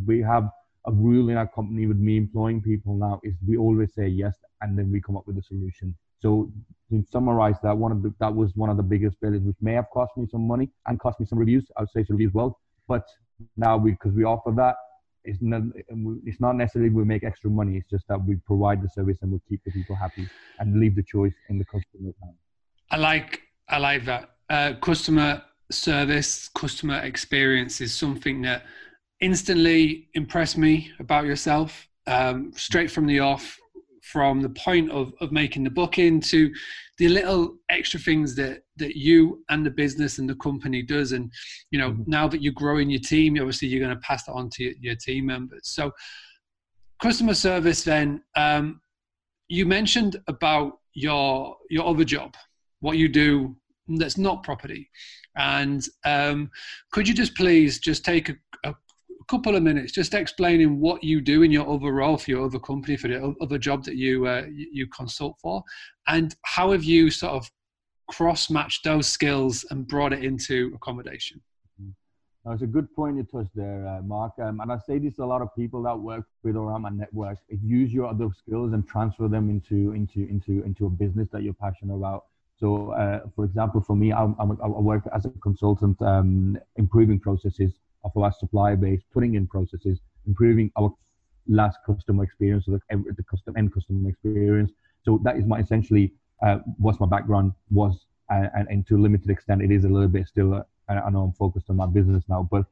we 0.07 0.21
have 0.21 0.51
a 0.87 0.93
rule 0.93 1.29
in 1.31 1.37
our 1.37 1.49
company 1.49 1.87
with 1.87 1.99
me 1.99 2.17
employing 2.17 2.63
people 2.63 2.95
now 2.95 3.21
is 3.25 3.35
we 3.47 3.57
always 3.57 3.93
say 3.95 4.07
yes 4.07 4.35
and 4.61 4.79
then 4.79 4.91
we 4.91 5.01
come 5.01 5.17
up 5.17 5.27
with 5.27 5.37
a 5.39 5.43
solution 5.43 5.95
so 6.21 6.51
to 6.91 7.05
summarize 7.11 7.57
that 7.63 7.77
one 7.77 7.93
of 7.93 8.03
the 8.03 8.15
that 8.21 8.35
was 8.35 8.55
one 8.55 8.71
of 8.71 8.77
the 8.77 8.83
biggest 8.83 9.17
failures 9.21 9.43
which 9.43 9.57
may 9.61 9.73
have 9.73 9.87
cost 9.93 10.13
me 10.17 10.27
some 10.31 10.47
money 10.47 10.71
and 10.87 11.01
cost 11.01 11.19
me 11.21 11.27
some 11.27 11.39
reviews. 11.39 11.67
I 11.77 11.83
would 11.83 11.91
say 11.91 12.05
some 12.05 12.17
reviews 12.17 12.33
well 12.35 12.59
but 12.89 13.05
now 13.57 13.77
we 13.77 13.93
because 13.93 14.13
we 14.13 14.25
offer 14.25 14.53
that 14.53 14.77
it's 15.25 15.39
not 15.41 15.63
it's 16.25 16.41
not 16.41 16.55
necessarily 16.57 16.91
we 16.91 17.05
make 17.05 17.25
extra 17.25 17.51
money. 17.51 17.77
It's 17.77 17.91
just 17.91 18.07
that 18.09 18.25
we 18.25 18.37
provide 18.47 18.83
the 18.83 18.89
service 18.89 19.19
and 19.23 19.33
we 19.33 19.41
keep 19.49 19.61
the 19.65 19.73
people 19.73 19.97
happy 19.97 20.29
and 20.59 20.79
leave 20.79 20.95
the 20.95 21.03
choice 21.03 21.35
in 21.51 21.59
the 21.59 21.65
customer's 21.65 22.15
hands 22.23 22.39
i 22.91 22.97
like 22.97 23.43
i 23.69 23.79
like 23.79 24.05
that. 24.05 24.31
Uh, 24.49 24.75
customer 24.81 25.43
service 25.71 26.49
customer 26.49 27.01
experience 27.01 27.81
is 27.81 27.93
something 27.93 28.41
that 28.43 28.65
instantly 29.21 30.09
impressed 30.15 30.57
me 30.57 30.93
about 31.01 31.25
yourself 31.25 31.89
um, 32.07 32.53
straight 32.55 32.91
from 32.91 33.07
the 33.07 33.19
off 33.19 33.59
from 34.13 34.41
the 34.41 34.51
point 34.51 34.91
of, 34.91 35.13
of 35.21 35.33
making 35.33 35.65
the 35.65 35.71
booking 35.71 36.21
to 36.21 36.53
the 36.99 37.09
little 37.09 37.57
extra 37.71 37.99
things 37.99 38.35
that 38.37 38.63
that 38.77 38.97
you 38.97 39.45
and 39.49 39.65
the 39.65 39.71
business 39.71 40.19
and 40.19 40.29
the 40.29 40.35
company 40.37 40.83
does. 40.83 41.13
And 41.13 41.33
you 41.71 41.79
know 41.79 41.93
mm-hmm. 41.93 42.03
now 42.07 42.29
that 42.29 42.43
you're 42.43 42.53
growing 42.53 42.91
your 42.91 43.01
team 43.01 43.37
obviously 43.39 43.69
you're 43.69 43.85
going 43.85 43.97
to 43.97 44.07
pass 44.07 44.25
that 44.25 44.33
on 44.33 44.51
to 44.51 44.65
your, 44.65 44.75
your 44.81 44.97
team 44.97 45.27
members. 45.27 45.69
So 45.69 45.93
customer 47.03 47.35
service 47.35 47.85
then 47.85 48.23
um, 48.37 48.81
you 49.49 49.67
mentioned 49.67 50.17
about 50.29 50.79
your 50.95 51.57
your 51.69 51.87
other 51.87 52.05
job 52.05 52.35
what 52.81 52.97
you 52.97 53.09
do 53.09 53.57
that's 53.89 54.19
not 54.19 54.43
property. 54.43 54.91
And 55.37 55.87
um, 56.05 56.51
could 56.93 57.07
you 57.07 57.15
just 57.15 57.35
please 57.35 57.79
just 57.79 58.05
take 58.05 58.29
a, 58.29 58.37
a 58.65 58.75
couple 59.29 59.57
of 59.57 59.63
minutes 59.63 59.93
just 59.93 60.15
explaining 60.15 60.81
what 60.81 61.03
you 61.03 61.21
do 61.21 61.43
in 61.43 61.51
your 61.51 61.69
other 61.69 61.93
role 61.93 62.17
for 62.17 62.31
your 62.31 62.45
other 62.45 62.59
company 62.59 62.97
for 62.97 63.09
the 63.09 63.35
other 63.41 63.59
job 63.59 63.85
that 63.85 63.97
you 63.97 64.27
uh, 64.27 64.45
you 64.49 64.87
consult 64.89 65.37
for 65.41 65.63
and 66.07 66.37
how 66.43 66.73
have 66.73 66.85
you 66.85 67.11
sort 67.11 67.33
of 67.33 67.51
cross 68.09 68.51
matched 68.51 68.85
those 68.85 69.07
skills 69.07 69.65
and 69.71 69.89
brought 69.89 70.13
it 70.13 70.25
into 70.25 70.71
accommodation 70.75 71.41
that's 72.47 72.63
a 72.63 72.67
good 72.67 72.95
point 72.95 73.17
you 73.17 73.25
touched 73.25 73.57
there, 73.57 73.85
uh, 73.89 74.03
Mark. 74.03 74.35
Um, 74.41 74.61
and 74.61 74.71
I 74.71 74.79
say 74.87 75.01
this 75.01 75.17
to 75.17 75.25
a 75.25 75.27
lot 75.27 75.43
of 75.43 75.49
people 75.57 75.83
that 75.83 75.99
work 75.99 76.27
with 76.45 76.55
around 76.55 76.83
my 76.83 76.91
networks. 76.91 77.41
Use 77.49 77.93
your 77.93 78.07
other 78.07 78.29
skills 78.39 78.73
and 78.73 78.87
transfer 78.87 79.27
them 79.27 79.51
into 79.51 79.91
into 79.93 80.29
into 80.29 80.63
into 80.63 80.87
a 80.87 80.91
business 80.91 81.29
that 81.33 81.43
you're 81.43 81.55
passionate 81.55 81.97
about. 81.97 82.27
So, 82.57 82.93
uh, 82.93 83.23
for 83.35 83.45
example, 83.45 83.81
for 83.81 83.97
me, 83.97 84.13
I'm, 84.13 84.37
I'm, 84.39 84.57
i 84.63 84.67
work 84.69 85.03
as 85.13 85.27
a 85.27 85.31
consultant, 85.43 86.01
um, 86.01 86.57
improving 86.77 87.19
processes 87.19 87.73
of 88.07 88.23
our 88.23 88.33
supply 88.33 88.75
base, 88.75 89.03
putting 89.13 89.35
in 89.35 89.47
processes, 89.47 89.99
improving 90.27 90.71
our 90.77 90.93
last 91.49 91.79
customer 91.87 92.25
experience, 92.25 92.67
so 92.67 92.73
the, 92.73 93.05
the 93.17 93.23
custom 93.25 93.55
end 93.57 93.73
customer 93.73 94.09
experience. 94.09 94.73
So 95.05 95.21
that 95.25 95.37
is 95.37 95.45
my 95.45 95.59
essentially 95.61 96.13
uh, 96.43 96.59
what 96.79 96.99
my 97.01 97.07
background 97.07 97.53
was, 97.71 98.07
uh, 98.33 98.49
and, 98.55 98.69
and 98.69 98.87
to 98.89 98.97
a 98.97 98.99
limited 98.99 99.31
extent, 99.31 99.63
it 99.63 99.71
is 99.71 99.85
a 99.85 99.89
little 99.89 100.09
bit 100.09 100.27
still. 100.27 100.55
Uh, 100.55 100.63
I 100.89 101.11
know 101.11 101.23
I'm 101.23 101.33
focused 101.33 101.67
on 101.69 101.77
my 101.77 101.87
business 101.87 102.25
now, 102.29 102.49
but 102.51 102.65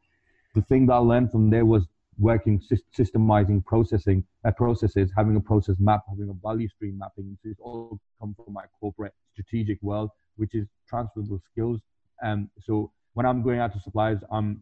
the 0.55 0.63
thing 0.63 0.87
that 0.87 0.95
I 0.95 0.99
learned 0.99 1.33
from 1.33 1.51
there 1.51 1.65
was 1.65 1.85
working 2.19 2.63
systemizing 2.97 3.65
processing 3.65 4.25
uh, 4.45 4.51
processes 4.53 5.11
having 5.17 5.35
a 5.37 5.41
process 5.41 5.75
map 5.79 6.03
having 6.09 6.29
a 6.29 6.47
value 6.47 6.69
stream 6.69 6.97
mapping 6.97 7.37
so 7.43 7.51
it's 7.51 7.61
all 7.61 7.99
come 8.21 8.35
from 8.35 8.55
my 8.55 8.63
corporate 8.79 9.13
strategic 9.33 9.83
world 9.83 10.11
which 10.37 10.55
is 10.55 10.67
transferable 10.89 11.41
skills 11.51 11.81
um 12.23 12.49
so 12.61 12.93
when 13.15 13.27
i'm 13.27 13.43
going 13.43 13.59
out 13.59 13.73
to 13.73 13.81
suppliers 13.81 14.21
i'm 14.31 14.61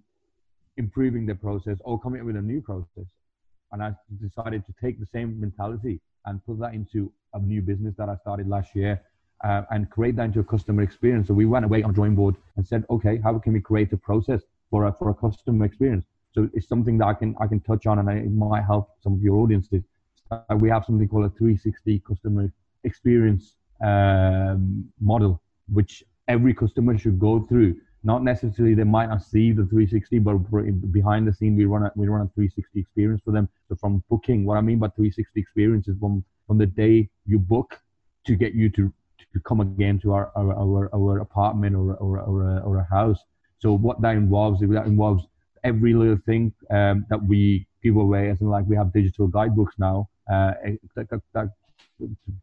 improving 0.77 1.27
the 1.27 1.35
process 1.35 1.79
or 1.85 2.01
coming 2.01 2.21
up 2.21 2.27
with 2.27 2.37
a 2.37 2.43
new 2.43 2.61
process. 2.61 3.07
And 3.73 3.83
I 3.83 3.95
decided 4.21 4.65
to 4.67 4.75
take 4.83 5.01
the 5.01 5.07
same 5.07 5.41
mentality 5.41 6.01
and 6.27 6.45
put 6.45 6.59
that 6.61 6.75
into 6.75 7.13
a 7.35 7.41
new 7.41 7.63
business 7.63 7.95
that 7.99 8.09
I 8.09 8.17
started 8.17 8.49
last 8.49 8.75
year 8.75 9.01
uh, 9.45 9.63
and 9.71 9.91
create 9.91 10.17
that 10.17 10.25
into 10.25 10.41
a 10.41 10.45
customer 10.45 10.83
experience. 10.83 11.29
So 11.29 11.35
we 11.35 11.47
went 11.47 11.65
away 11.65 11.83
on 11.83 11.91
a 11.91 11.93
drawing 11.93 12.15
board 12.15 12.37
and 12.57 12.67
said, 12.67 12.85
okay, 12.91 13.19
how 13.23 13.39
can 13.39 13.53
we 13.55 13.61
create 13.61 13.93
a 13.93 13.97
process 13.97 14.43
for 14.71 14.87
a, 14.87 14.93
for 14.93 15.11
a 15.11 15.15
customer 15.15 15.65
experience? 15.65 16.05
So 16.33 16.49
it's 16.55 16.69
something 16.69 16.97
that 16.99 17.07
I 17.07 17.15
can 17.15 17.35
I 17.41 17.47
can 17.47 17.61
touch 17.61 17.87
on 17.87 17.99
and 17.99 18.09
it 18.09 18.31
might 18.31 18.65
help 18.65 18.91
some 19.03 19.15
of 19.15 19.23
your 19.23 19.37
audiences. 19.37 19.83
Uh, 20.31 20.41
we 20.59 20.71
have 20.71 20.85
something 20.87 21.07
called 21.09 21.27
a 21.27 21.31
360 21.31 22.03
customer 22.09 22.51
experience 22.85 23.57
um, 23.85 24.89
model, 24.99 25.43
which 25.71 26.03
every 26.29 26.55
customer 26.55 26.97
should 26.97 27.19
go 27.19 27.41
through 27.49 27.77
not 28.05 28.23
necessarily 28.23 28.75
they 28.75 28.85
might 28.85 29.09
not 29.09 29.23
see 29.23 29.53
the 29.53 29.65
360 29.67 30.19
but 30.19 30.35
behind 30.93 31.27
the 31.27 31.33
scene 31.33 31.57
we 31.57 31.65
run 31.65 31.85
a 31.85 31.93
we 31.95 32.09
run 32.09 32.23
a 32.23 32.31
360 32.35 32.81
experience 32.81 33.21
for 33.25 33.33
them. 33.33 33.49
So 33.69 33.77
from 33.77 34.03
booking 34.11 34.45
what 34.45 34.57
i 34.59 34.61
mean 34.61 34.79
by 34.79 34.89
360 34.89 35.41
experience 35.41 35.89
is 35.89 35.97
from 35.99 36.25
from 36.47 36.59
the 36.59 36.67
day 36.67 37.09
you 37.27 37.39
book 37.39 37.81
to 38.27 38.35
get 38.35 38.55
you 38.55 38.69
to 38.71 38.93
to 39.33 39.41
come 39.41 39.61
again 39.61 39.99
to 40.01 40.13
our 40.13 40.33
our 40.37 40.53
our, 40.55 40.91
our 40.95 41.19
apartment 41.21 41.77
or 41.77 41.95
or 41.95 42.21
or 42.21 42.43
a, 42.43 42.61
or 42.61 42.79
a 42.79 42.85
house. 42.85 43.19
So 43.59 43.73
what 43.73 44.01
that 44.03 44.17
involves 44.17 44.61
that 44.61 44.87
involves 44.87 45.25
every 45.65 45.95
little 45.95 46.19
thing 46.27 46.53
um, 46.71 47.07
that 47.09 47.23
we 47.23 47.67
give 47.83 47.97
away 47.97 48.31
as 48.31 48.41
in 48.41 48.49
like 48.49 48.65
we 48.67 48.77
have 48.77 48.93
digital 48.93 49.27
guidebooks 49.27 49.75
now 49.79 50.09
uh, 50.31 50.53
that, 50.97 51.09
that, 51.11 51.21
that, 51.35 51.49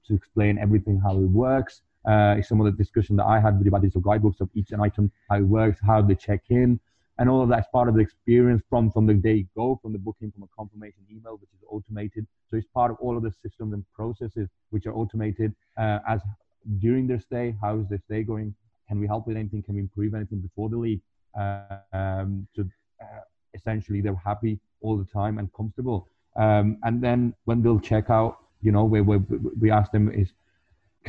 to 0.08 0.13
explain 0.13 0.58
everything 0.58 1.00
how 1.00 1.18
it 1.18 1.30
works 1.30 1.82
uh, 2.06 2.41
some 2.41 2.60
of 2.62 2.65
the 2.65 2.72
discussion 2.72 3.15
that 3.18 3.25
I 3.25 3.39
had 3.39 3.58
with 3.58 3.65
you 3.65 3.70
about 3.70 3.82
digital 3.82 4.01
guidebooks 4.01 4.41
of 4.41 4.50
each 4.53 4.72
item, 4.74 5.12
how 5.29 5.38
it 5.38 5.44
works, 5.44 5.79
how 5.86 6.01
they 6.01 6.15
check 6.15 6.44
in, 6.50 6.79
and 7.18 7.29
all 7.29 7.41
of 7.41 7.50
that's 7.50 7.68
part 7.72 7.89
of 7.89 7.96
the 7.96 8.01
experience 8.01 8.62
from 8.70 8.91
from 8.91 9.06
the 9.06 9.13
day 9.13 9.34
you 9.36 9.48
go, 9.56 9.79
from 9.82 9.91
the 9.91 10.00
booking, 10.00 10.32
from 10.32 10.44
a 10.44 10.48
confirmation 10.58 11.01
email, 11.12 11.38
which 11.38 11.50
is 11.53 11.63
automated. 11.70 12.25
So 12.50 12.58
it's 12.58 12.68
part 12.74 12.91
of 12.91 12.98
all 13.01 13.18
of 13.18 13.24
the 13.24 13.34
systems 13.44 13.74
and 13.74 13.84
processes 13.94 14.48
which 14.70 14.86
are 14.86 14.94
automated 14.94 15.53
uh, 15.77 16.00
as 16.08 16.22
during 16.79 17.08
their 17.08 17.20
stay. 17.20 17.56
How 17.62 17.77
is 17.79 17.88
their 17.89 18.01
stay 18.06 18.24
going? 18.24 18.56
Can 18.88 19.00
we 19.00 19.08
help 19.08 19.27
with 19.27 19.38
anything? 19.38 19.62
Can 19.62 19.75
we 19.75 19.82
improve 19.82 20.13
anything 20.15 20.39
before 20.39 20.70
they 20.70 20.77
leave? 20.77 21.01
Uh, 21.39 21.62
um, 21.94 22.48
so 22.56 22.63
uh, 23.01 23.22
essentially, 23.53 24.01
they're 24.01 24.15
happy 24.15 24.60
all 24.82 24.98
the 24.98 25.06
time 25.06 25.38
and 25.38 25.51
comfortable. 25.53 26.08
Um, 26.36 26.77
and 26.84 27.01
then 27.01 27.34
when 27.46 27.62
they'll 27.62 27.79
check 27.79 28.10
out, 28.10 28.39
you 28.62 28.72
know, 28.72 28.86
we, 28.86 29.01
we, 29.01 29.18
we 29.60 29.72
ask 29.72 29.91
them 29.91 30.12
is 30.12 30.32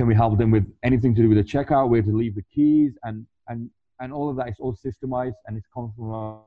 can 0.01 0.07
we 0.07 0.15
help 0.15 0.39
them 0.39 0.51
with 0.51 0.65
anything 0.83 1.15
to 1.15 1.21
do 1.21 1.29
with 1.29 1.37
the 1.37 1.45
checkout, 1.45 1.91
where 1.91 2.01
to 2.01 2.17
leave 2.17 2.35
the 2.35 2.47
keys, 2.55 2.93
and 3.03 3.27
and 3.49 3.69
and 4.01 4.15
all 4.15 4.31
of 4.31 4.37
that 4.39 4.49
is 4.49 4.57
all 4.59 4.75
systemized 4.75 5.35
and 5.45 5.59
it's 5.59 5.67
comes 5.75 5.93
from 5.95 6.41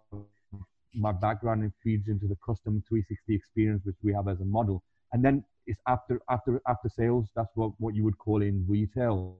my 0.96 1.12
background 1.12 1.62
and 1.62 1.72
feeds 1.84 2.08
into 2.08 2.26
the 2.28 2.36
custom 2.44 2.84
360 2.90 3.36
experience 3.36 3.82
which 3.86 3.96
we 4.02 4.12
have 4.12 4.28
as 4.28 4.40
a 4.42 4.46
model. 4.46 4.84
And 5.12 5.24
then 5.24 5.44
it's 5.68 5.80
after 5.88 6.20
after 6.32 6.60
after 6.68 6.90
sales. 6.90 7.28
That's 7.36 7.52
what 7.54 7.74
what 7.78 7.94
you 7.94 8.04
would 8.06 8.18
call 8.18 8.42
in 8.42 8.66
retail. 8.68 9.38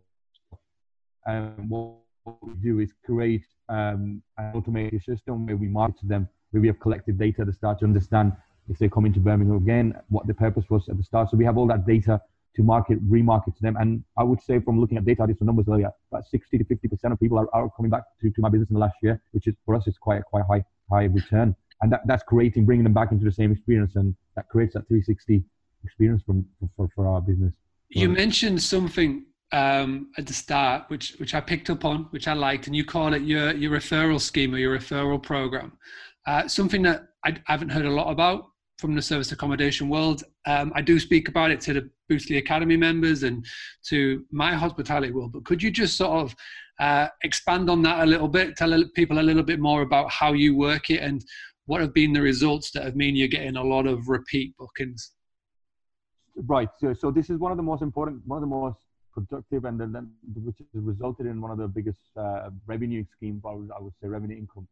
And 1.26 1.68
what 1.68 1.96
we 2.44 2.54
do 2.62 2.82
is 2.82 2.92
create 3.04 3.48
um, 3.70 4.22
an 4.38 4.54
automated 4.54 5.02
system 5.02 5.48
where 5.48 5.58
we 5.58 5.68
market 5.68 6.02
to 6.02 6.06
them, 6.06 6.30
where 6.52 6.62
we 6.62 6.68
have 6.68 6.80
collected 6.80 7.18
data 7.18 7.44
to 7.46 7.52
start 7.52 7.80
to 7.80 7.86
understand 7.86 8.34
if 8.70 8.78
they 8.78 8.90
come 8.90 9.08
into 9.08 9.20
Birmingham 9.20 9.58
again, 9.58 9.96
what 10.10 10.28
the 10.28 10.36
purpose 10.36 10.66
was 10.70 10.88
at 10.88 10.98
the 10.98 11.04
start. 11.04 11.32
So 11.32 11.36
we 11.36 11.46
have 11.46 11.58
all 11.58 11.68
that 11.68 11.88
data 11.88 12.22
to 12.56 12.64
market, 12.64 13.04
remarket 13.10 13.56
to 13.56 13.62
them. 13.62 13.76
And 13.78 14.04
I 14.18 14.24
would 14.24 14.42
say 14.42 14.60
from 14.60 14.80
looking 14.80 14.98
at 14.98 15.06
data, 15.06 15.24
I 15.24 15.26
did 15.28 15.38
some 15.38 15.48
numbers 15.48 15.66
earlier, 15.70 15.92
about 16.12 16.26
60 16.26 16.58
to 16.58 16.64
50% 16.64 17.12
of 17.12 17.20
people 17.20 17.40
are, 17.40 17.48
are 17.54 17.70
coming 17.76 17.90
back 17.90 18.04
to, 18.22 18.30
to 18.30 18.42
my 18.42 18.50
business 18.50 18.70
in 18.70 18.76
the 18.76 18.80
last 18.80 18.96
year, 19.02 19.22
which 19.32 19.48
is 19.48 19.56
for 19.66 19.76
us, 19.76 19.88
it's 19.88 19.98
quite, 19.98 20.24
quite 20.24 20.44
high, 20.50 20.64
high 20.92 21.06
return. 21.06 21.56
And 21.82 21.92
that, 21.92 22.02
that's 22.06 22.24
creating, 22.24 22.66
bringing 22.66 22.84
them 22.84 22.94
back 22.94 23.12
into 23.12 23.26
the 23.26 23.32
same 23.32 23.52
experience. 23.52 23.96
And 23.96 24.16
that 24.36 24.48
creates 24.50 24.74
that 24.76 24.88
360 24.88 25.44
experience 25.84 26.22
from, 26.26 26.46
for, 26.78 26.88
for 26.96 27.08
our 27.08 27.22
business. 27.22 27.56
You 27.90 28.10
mentioned 28.10 28.62
something 28.62 29.26
um, 29.52 30.12
at 30.18 30.26
the 30.26 30.34
start, 30.34 30.86
which 30.88 31.16
which 31.20 31.36
I 31.36 31.40
picked 31.40 31.70
up 31.70 31.86
on, 31.86 32.08
which 32.10 32.28
I 32.28 32.34
liked, 32.34 32.66
and 32.66 32.76
you 32.76 32.84
call 32.84 33.14
it 33.14 33.22
your 33.22 33.52
your 33.54 33.72
referral 33.72 34.20
scheme 34.20 34.54
or 34.54 34.58
your 34.58 34.76
referral 34.76 35.22
program. 35.22 35.74
Uh, 36.26 36.48
something 36.48 36.82
that 36.84 37.10
I 37.24 37.38
haven't 37.46 37.70
heard 37.70 37.86
a 37.86 37.92
lot 37.92 38.12
about 38.12 38.48
from 38.78 38.96
the 38.96 39.02
service 39.02 39.32
accommodation 39.32 39.90
world. 39.90 40.24
Um, 40.46 40.72
I 40.76 40.82
do 40.82 41.00
speak 41.00 41.30
about 41.30 41.52
it 41.52 41.62
to 41.62 41.74
the 41.74 41.90
Boostly 42.10 42.38
Academy 42.38 42.78
members 42.78 43.24
and 43.24 43.46
to 43.88 44.26
my 44.32 44.54
hospitality 44.54 45.12
world, 45.12 45.32
but 45.34 45.46
could 45.46 45.62
you 45.62 45.72
just 45.72 45.96
sort 45.96 46.12
of 46.12 46.36
uh, 46.80 47.08
expand 47.24 47.70
on 47.70 47.82
that 47.84 48.04
a 48.04 48.06
little 48.06 48.28
bit, 48.28 48.58
tell 48.58 48.84
people 48.96 49.20
a 49.20 49.22
little 49.22 49.44
bit 49.44 49.60
more 49.60 49.82
about 49.82 50.12
how 50.12 50.34
you 50.34 50.56
work 50.56 50.90
it 50.90 51.02
and 51.02 51.24
what 51.66 51.82
have 51.82 51.94
been 51.94 52.14
the 52.14 52.22
results 52.22 52.72
that 52.72 52.84
have 52.84 52.96
mean 52.96 53.16
you're 53.16 53.28
getting 53.28 53.56
a 53.56 53.64
lot 53.64 53.88
of 53.88 54.10
repeat 54.10 54.56
bookings? 54.58 55.12
Right. 56.36 56.70
So, 56.80 56.94
so 56.94 57.12
this 57.12 57.30
is 57.30 57.38
one 57.38 57.52
of 57.52 57.58
the 57.58 57.64
most 57.64 57.82
important, 57.82 58.22
one 58.26 58.38
of 58.38 58.42
the 58.42 58.54
most 58.54 58.80
productive, 59.14 59.66
and 59.66 59.80
then, 59.80 59.92
then 59.92 60.12
which 60.44 60.58
has 60.58 60.84
resulted 60.84 61.28
in 61.28 61.40
one 61.40 61.52
of 61.52 61.58
the 61.58 61.68
biggest 61.68 62.00
uh, 62.18 62.50
revenue 62.66 63.06
schemes. 63.16 63.44
I 63.48 63.54
would, 63.54 63.70
I 63.72 63.80
would 63.80 63.94
say 64.02 64.08
revenue 64.08 64.36
income 64.36 64.68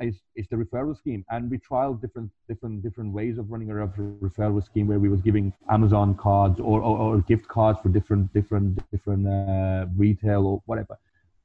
is, 0.00 0.16
is 0.36 0.46
the 0.48 0.56
referral 0.56 0.96
scheme. 0.96 1.24
And 1.30 1.50
we 1.50 1.58
trialed 1.58 2.00
different 2.00 2.30
different 2.48 2.82
different 2.82 3.12
ways 3.12 3.38
of 3.38 3.50
running 3.50 3.70
a 3.70 3.74
referral 3.74 4.64
scheme 4.64 4.86
where 4.86 4.98
we 4.98 5.08
was 5.08 5.20
giving 5.20 5.52
Amazon 5.70 6.14
cards 6.14 6.60
or, 6.60 6.80
or, 6.80 6.98
or 6.98 7.20
gift 7.22 7.48
cards 7.48 7.78
for 7.82 7.88
different 7.88 8.32
different 8.32 8.90
different 8.90 9.26
uh, 9.28 9.86
retail 9.96 10.46
or 10.46 10.62
whatever. 10.66 10.98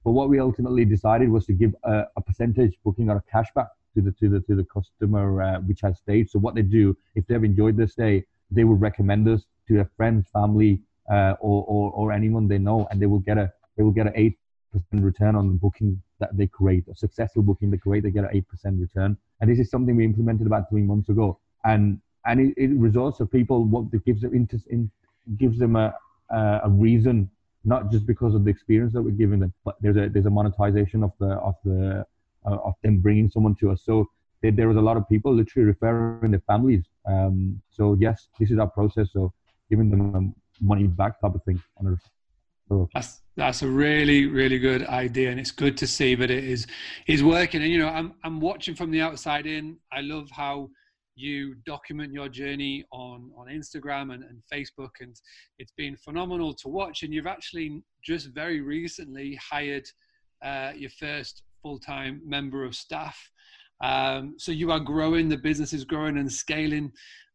But 0.04 0.12
what 0.12 0.30
we 0.30 0.40
ultimately 0.40 0.86
decided 0.86 1.30
was 1.30 1.46
to 1.48 1.54
give 1.54 1.76
a, 1.84 2.04
a 2.16 2.22
percentage 2.22 2.78
booking 2.84 3.10
or 3.10 3.18
a 3.18 3.24
cashback 3.34 3.70
to 3.96 4.02
the 4.02 4.12
to 4.14 4.30
the 4.30 4.40
to 4.42 4.56
the 4.56 4.64
customer 4.66 5.42
uh, 5.42 5.60
which 5.62 5.82
has 5.82 5.98
stayed. 5.98 6.30
So 6.30 6.40
what 6.40 6.56
they 6.56 6.62
do 6.62 6.96
if 7.16 7.28
they've 7.28 7.44
enjoyed 7.44 7.78
their 7.78 7.88
stay, 7.88 8.26
they 8.52 8.64
will 8.64 8.76
recommend 8.76 9.28
us 9.28 9.44
to 9.68 9.74
their 9.74 9.90
friends, 9.98 10.28
family, 10.32 10.82
uh, 11.12 11.34
or, 11.40 11.66
or 11.68 11.92
or 11.92 12.12
anyone 12.12 12.48
they 12.48 12.58
know, 12.58 12.88
and 12.90 13.02
they 13.02 13.06
will 13.06 13.20
get 13.20 13.38
a 13.38 13.52
they 13.76 13.84
will 13.84 13.92
get 13.92 14.08
an 14.08 14.14
eight 14.16 14.38
percent 14.72 15.04
return 15.04 15.36
on 15.36 15.48
the 15.48 15.54
booking 15.54 16.02
that 16.20 16.36
they 16.36 16.48
create. 16.48 16.86
A 16.88 16.96
successful 16.96 17.42
booking 17.44 17.72
they 17.72 17.78
create, 17.78 18.04
they 18.04 18.12
get 18.12 18.24
an 18.24 18.32
eight 18.34 18.48
percent 18.48 18.80
return. 18.80 19.18
And 19.40 19.50
this 19.50 19.60
is 19.60 19.70
something 19.70 19.96
we 19.96 20.06
implemented 20.06 20.48
about 20.48 20.70
three 20.70 20.82
months 20.82 21.10
ago. 21.10 21.40
And 21.64 22.02
and 22.26 22.40
it, 22.40 22.54
it 22.58 22.72
results 22.72 23.20
of 23.20 23.32
people 23.32 23.66
what 23.66 23.86
it 23.94 24.06
gives 24.06 24.22
them 24.22 24.34
interest 24.34 24.66
in 24.68 24.90
gives 25.38 25.58
them 25.60 25.76
a 25.76 25.94
a, 26.30 26.62
a 26.66 26.70
reason, 26.70 27.30
not 27.64 27.92
just 27.92 28.06
because 28.06 28.36
of 28.36 28.44
the 28.44 28.50
experience 28.50 28.94
that 28.94 29.02
we're 29.02 29.12
giving 29.12 29.40
them, 29.40 29.54
but 29.64 29.76
there's 29.82 29.98
a 29.98 30.10
there's 30.10 30.26
a 30.26 30.30
monetization 30.30 31.04
of 31.04 31.12
the 31.20 31.32
of 31.36 31.56
the 31.64 32.06
uh, 32.46 32.58
of 32.64 32.76
them 32.84 33.00
bringing 33.00 33.30
someone 33.30 33.56
to 33.56 33.72
us. 33.72 33.82
So 33.86 34.10
there, 34.42 34.52
there 34.52 34.68
was 34.68 34.78
a 34.78 34.82
lot 34.82 34.98
of 34.98 35.08
people 35.10 35.34
literally 35.34 35.66
referring 35.66 36.32
their 36.32 36.44
families. 36.48 36.84
Um, 37.06 37.62
so 37.72 37.98
yes, 38.00 38.28
this 38.40 38.52
is 38.52 38.60
our 38.60 38.70
process. 38.70 39.10
of 39.16 39.32
giving 39.70 39.90
them 39.90 40.34
money 40.62 40.88
back 40.88 41.20
type 41.20 41.36
of 41.36 41.44
thing 41.44 41.62
on 41.78 41.88
a 41.88 42.88
that's 42.94 43.22
that's 43.38 43.62
a 43.62 43.68
really 43.68 44.26
really 44.26 44.58
good 44.58 44.84
idea, 44.88 45.30
and 45.30 45.40
it's 45.40 45.52
good 45.52 45.78
to 45.78 45.88
see 45.88 46.16
that 46.16 46.32
it 46.32 46.44
is 46.44 46.68
is 47.08 47.24
working. 47.24 47.62
And 47.62 47.72
you 47.72 47.78
know, 47.78 47.88
I'm 47.88 48.14
I'm 48.24 48.42
watching 48.42 48.76
from 48.76 48.92
the 48.92 49.00
outside 49.02 49.46
in. 49.46 49.78
I 49.94 50.02
love 50.02 50.30
how 50.32 50.70
you 51.16 51.56
document 51.66 52.14
your 52.14 52.30
journey 52.30 52.84
on 52.92 53.32
on 53.38 53.48
Instagram 53.48 54.14
and, 54.14 54.24
and 54.24 54.42
Facebook, 54.52 54.90
and 55.02 55.16
it's 55.60 55.72
been 55.78 55.96
phenomenal 55.98 56.54
to 56.56 56.68
watch. 56.68 57.04
And 57.04 57.14
you've 57.14 57.28
actually 57.28 57.84
just 58.04 58.30
very 58.34 58.60
recently 58.62 59.36
hired 59.36 59.88
uh, 60.44 60.72
your 60.76 60.92
first 60.92 61.44
full 61.62 61.80
time 61.80 62.22
member 62.26 62.66
of 62.66 62.76
staff. 62.76 63.18
Um, 63.82 64.34
so 64.38 64.52
you 64.52 64.72
are 64.72 64.80
growing. 64.80 65.30
The 65.30 65.38
business 65.38 65.74
is 65.74 65.86
growing 65.86 66.18
and 66.18 66.32
scaling. 66.32 66.92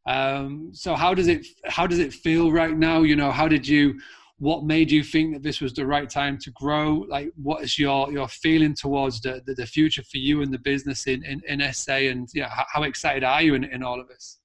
Um, 0.07 0.71
so 0.73 0.97
how 0.97 1.15
does 1.15 1.29
it 1.29 1.47
how 1.67 1.87
does 1.87 2.01
it 2.01 2.13
feel 2.13 2.51
right 2.51 2.77
now? 2.77 3.03
You 3.03 3.15
know, 3.15 3.31
how 3.31 3.47
did 3.47 3.69
you 3.69 4.01
what 4.43 4.65
made 4.65 4.91
you 4.91 5.05
think 5.05 5.33
that 5.33 5.45
this 5.45 5.61
was 5.61 5.73
the 5.73 5.87
right 5.87 6.11
time 6.11 6.37
to 6.37 6.51
grow 6.51 7.07
like 7.09 7.31
what 7.41 7.63
is 7.63 7.79
your 7.79 8.11
your 8.11 8.27
feeling 8.27 8.75
towards 8.75 9.21
the, 9.21 9.41
the, 9.47 9.55
the 9.55 9.67
future 9.67 10.03
for 10.03 10.19
you 10.19 10.43
and 10.43 10.53
the 10.53 10.59
business 10.59 11.07
in, 11.07 11.25
in, 11.25 11.41
in 11.47 11.73
sa 11.73 11.95
and 11.95 12.29
yeah 12.35 12.49
how, 12.49 12.67
how, 12.73 12.83
excited 12.83 13.23
are 13.23 13.41
you 13.41 13.55
in, 13.55 13.63
in 13.63 13.85
all 13.85 14.01
of 14.01 14.09
this 14.09 14.41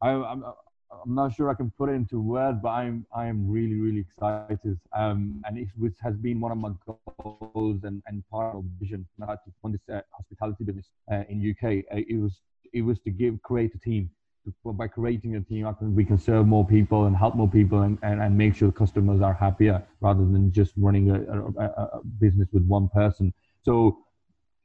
I, 0.00 0.12
I'm, 0.12 0.42
I'm 0.42 1.14
not 1.14 1.34
sure 1.34 1.50
I 1.50 1.54
can 1.54 1.70
put 1.76 1.90
it 1.90 1.92
into 1.92 2.20
words, 2.20 2.58
but 2.62 2.70
I'm 2.70 3.06
I 3.14 3.26
am 3.26 3.48
really 3.48 3.74
really 3.74 4.00
excited. 4.00 4.78
Um, 4.96 5.42
and 5.46 5.58
it 5.58 5.68
which 5.76 5.98
has 6.02 6.16
been 6.16 6.40
one 6.40 6.52
of 6.52 6.58
my 6.58 6.70
goals 7.54 7.80
and, 7.84 8.02
and 8.06 8.24
part 8.30 8.56
of 8.56 8.64
vision. 8.80 9.06
I 9.22 9.26
had 9.32 9.38
to 9.44 9.52
run 9.62 9.72
this 9.72 9.86
uh, 9.94 10.00
hospitality 10.10 10.64
business 10.64 10.86
uh, 11.12 11.24
in 11.28 11.36
UK. 11.50 11.84
Uh, 11.92 12.02
it 12.08 12.18
was 12.18 12.40
it 12.72 12.82
was 12.82 12.98
to 13.00 13.10
give 13.10 13.40
create 13.42 13.74
a 13.74 13.78
team 13.78 14.10
by 14.64 14.88
creating 14.88 15.36
a 15.36 15.40
team, 15.40 15.66
we 15.94 16.04
can 16.04 16.18
serve 16.18 16.46
more 16.46 16.66
people 16.66 17.06
and 17.06 17.16
help 17.16 17.34
more 17.34 17.48
people 17.48 17.82
and, 17.82 17.98
and, 18.02 18.20
and 18.20 18.36
make 18.36 18.54
sure 18.54 18.72
customers 18.72 19.20
are 19.20 19.34
happier 19.34 19.82
rather 20.00 20.24
than 20.24 20.50
just 20.52 20.72
running 20.76 21.10
a, 21.10 21.20
a, 21.60 21.66
a 21.98 22.00
business 22.18 22.48
with 22.52 22.64
one 22.64 22.88
person. 22.88 23.32
So 23.62 23.98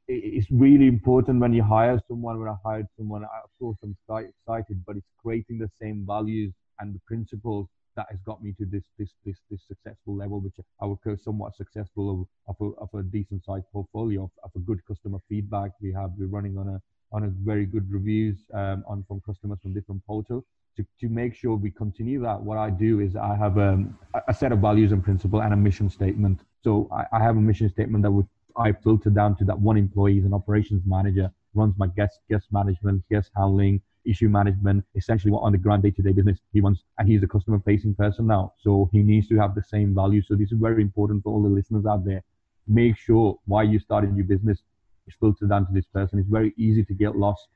it's 0.08 0.50
really 0.50 0.86
important 0.86 1.40
when 1.40 1.52
you 1.52 1.62
hire 1.62 2.00
someone. 2.08 2.38
When 2.38 2.48
I 2.48 2.56
hired 2.64 2.86
someone, 2.96 3.24
of 3.24 3.50
course, 3.58 3.76
I'm 3.82 3.96
excited, 4.08 4.84
but 4.86 4.96
it's 4.96 5.06
creating 5.22 5.58
the 5.58 5.70
same 5.80 6.04
values 6.06 6.52
and 6.78 6.94
the 6.94 7.00
principles 7.06 7.68
that 7.96 8.06
has 8.10 8.20
got 8.20 8.42
me 8.42 8.52
to 8.58 8.66
this 8.66 8.84
this 8.98 9.10
this 9.24 9.38
this 9.50 9.60
successful 9.66 10.14
level, 10.16 10.40
which 10.40 10.54
I 10.80 10.86
would 10.86 11.00
call 11.02 11.16
somewhat 11.16 11.56
successful 11.56 12.28
of, 12.46 12.56
of 12.56 12.56
a, 12.60 12.80
of 12.82 12.88
a 12.94 13.02
decent 13.02 13.44
sized 13.44 13.66
portfolio 13.72 14.24
of, 14.24 14.30
of 14.44 14.50
a 14.54 14.60
good 14.60 14.84
customer 14.86 15.18
feedback. 15.28 15.72
We 15.80 15.92
have 15.92 16.12
we're 16.16 16.28
running 16.28 16.56
on 16.58 16.68
a 16.68 16.82
on 17.12 17.24
a 17.24 17.28
very 17.28 17.66
good 17.66 17.90
reviews 17.90 18.36
um, 18.54 18.84
on 18.86 19.04
from 19.06 19.20
customers 19.20 19.58
from 19.62 19.72
different 19.72 20.04
portals. 20.06 20.44
To, 20.76 20.84
to 21.00 21.08
make 21.08 21.34
sure 21.34 21.56
we 21.56 21.70
continue 21.70 22.20
that, 22.20 22.40
what 22.40 22.58
I 22.58 22.68
do 22.68 23.00
is 23.00 23.16
I 23.16 23.34
have 23.36 23.56
um, 23.58 23.98
a 24.28 24.34
set 24.34 24.52
of 24.52 24.58
values 24.58 24.92
and 24.92 25.02
principle 25.02 25.40
and 25.40 25.54
a 25.54 25.56
mission 25.56 25.88
statement. 25.88 26.40
So 26.62 26.88
I, 26.92 27.04
I 27.16 27.22
have 27.22 27.36
a 27.36 27.40
mission 27.40 27.68
statement 27.70 28.02
that 28.02 28.10
would 28.10 28.28
I 28.58 28.72
filter 28.72 29.10
down 29.10 29.36
to 29.36 29.44
that 29.44 29.58
one 29.58 29.76
employee, 29.76 30.18
is 30.18 30.24
an 30.24 30.34
operations 30.34 30.82
manager, 30.86 31.30
runs 31.54 31.74
my 31.78 31.86
guest 31.86 32.20
guest 32.28 32.46
management, 32.50 33.02
guest 33.10 33.30
handling, 33.36 33.80
issue 34.04 34.28
management, 34.28 34.84
essentially 34.94 35.30
what 35.30 35.42
on 35.42 35.52
the 35.52 35.58
ground 35.58 35.82
day-to-day 35.82 36.12
business 36.12 36.38
he 36.52 36.60
wants, 36.60 36.82
and 36.98 37.08
he's 37.08 37.22
a 37.22 37.26
customer-facing 37.26 37.94
person 37.94 38.26
now, 38.26 38.52
so 38.58 38.88
he 38.92 39.02
needs 39.02 39.28
to 39.28 39.36
have 39.36 39.54
the 39.54 39.62
same 39.62 39.94
values. 39.94 40.26
So 40.28 40.34
this 40.34 40.52
is 40.52 40.58
very 40.58 40.82
important 40.82 41.22
for 41.22 41.32
all 41.32 41.42
the 41.42 41.48
listeners 41.48 41.86
out 41.86 42.04
there. 42.04 42.22
Make 42.68 42.96
sure 42.96 43.38
why 43.46 43.62
you 43.64 43.78
started 43.78 44.16
your 44.16 44.26
business 44.26 44.58
is 45.06 45.14
filtered 45.20 45.48
down 45.48 45.66
to 45.66 45.72
this 45.72 45.86
person. 45.92 46.18
It's 46.18 46.28
very 46.28 46.52
easy 46.56 46.84
to 46.84 46.94
get 46.94 47.16
lost 47.16 47.48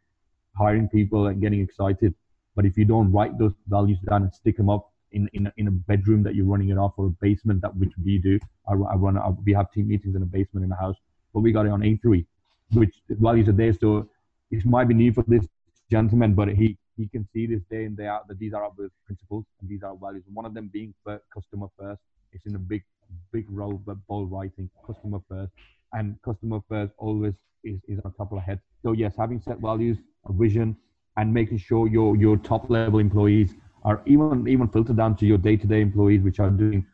hiring 0.56 0.88
people 0.88 1.26
and 1.26 1.40
getting 1.40 1.60
excited. 1.60 2.14
But 2.56 2.66
if 2.66 2.76
you 2.76 2.84
don't 2.84 3.12
write 3.12 3.38
those 3.38 3.52
values 3.68 3.98
down 4.08 4.22
and 4.22 4.34
stick 4.34 4.56
them 4.56 4.68
up 4.68 4.92
in, 5.12 5.28
in, 5.32 5.50
in 5.56 5.68
a 5.68 5.70
bedroom 5.70 6.22
that 6.24 6.34
you're 6.34 6.46
running 6.46 6.70
it 6.70 6.78
off 6.78 6.94
or 6.96 7.06
a 7.06 7.10
basement 7.20 7.62
that 7.62 7.74
which 7.76 7.92
we 8.04 8.18
do, 8.18 8.38
I, 8.68 8.72
I 8.72 8.94
run, 8.94 9.16
I, 9.16 9.28
we 9.44 9.52
have 9.52 9.70
team 9.72 9.88
meetings 9.88 10.16
in 10.16 10.22
a 10.22 10.26
basement 10.26 10.64
in 10.64 10.72
a 10.72 10.76
house, 10.76 10.96
but 11.32 11.40
we 11.40 11.52
got 11.52 11.66
it 11.66 11.72
on 11.72 11.80
A3, 11.80 12.24
which 12.72 12.94
values 13.08 13.48
are 13.48 13.52
there. 13.52 13.72
So 13.72 14.08
it 14.50 14.64
might 14.64 14.88
be 14.88 14.94
new 14.94 15.12
for 15.12 15.24
this 15.26 15.46
gentleman, 15.90 16.34
but 16.34 16.48
he, 16.48 16.76
he 16.96 17.08
can 17.08 17.26
see 17.32 17.46
this 17.46 17.62
day 17.70 17.84
in 17.84 17.94
day 17.94 18.06
out 18.06 18.28
that 18.28 18.38
these 18.38 18.52
are 18.52 18.64
our 18.64 18.72
principles 19.06 19.44
and 19.60 19.70
these 19.70 19.82
are 19.82 19.90
our 19.90 19.96
values. 19.96 20.24
One 20.32 20.44
of 20.44 20.54
them 20.54 20.70
being 20.72 20.94
customer 21.32 21.68
first. 21.78 22.00
It's 22.32 22.46
in 22.46 22.54
a 22.54 22.58
big, 22.58 22.84
big 23.32 23.46
role, 23.48 23.82
but 23.84 23.96
bold 24.06 24.30
writing, 24.30 24.70
customer 24.86 25.20
first 25.28 25.50
and 25.92 26.16
customer 26.22 26.60
first 26.68 26.92
always 26.98 27.34
is, 27.64 27.80
is 27.88 27.98
on 28.04 28.12
top 28.14 28.32
of 28.32 28.36
the 28.38 28.42
head. 28.42 28.60
So 28.82 28.92
yes, 28.92 29.14
having 29.18 29.40
set 29.40 29.58
values, 29.58 29.98
a 30.26 30.32
vision, 30.32 30.76
and 31.16 31.32
making 31.32 31.58
sure 31.58 31.88
your 31.88 32.16
your 32.16 32.36
top 32.36 32.70
level 32.70 32.98
employees 32.98 33.54
are 33.84 34.02
even 34.06 34.46
even 34.48 34.68
filtered 34.68 34.96
down 34.96 35.16
to 35.16 35.26
your 35.26 35.38
day 35.38 35.56
to 35.56 35.66
day 35.66 35.80
employees, 35.80 36.22
which 36.22 36.40
are 36.40 36.50
doing 36.50 36.86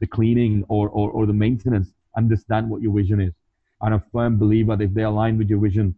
the 0.00 0.06
cleaning 0.06 0.64
or, 0.68 0.88
or 0.88 1.10
or 1.10 1.26
the 1.26 1.32
maintenance, 1.32 1.92
understand 2.16 2.68
what 2.70 2.82
your 2.82 2.94
vision 2.94 3.20
is. 3.20 3.32
I'm 3.80 3.92
a 3.94 4.02
firm 4.12 4.38
believer 4.38 4.76
that 4.76 4.84
if 4.84 4.94
they 4.94 5.02
align 5.02 5.36
with 5.38 5.48
your 5.50 5.60
vision 5.60 5.94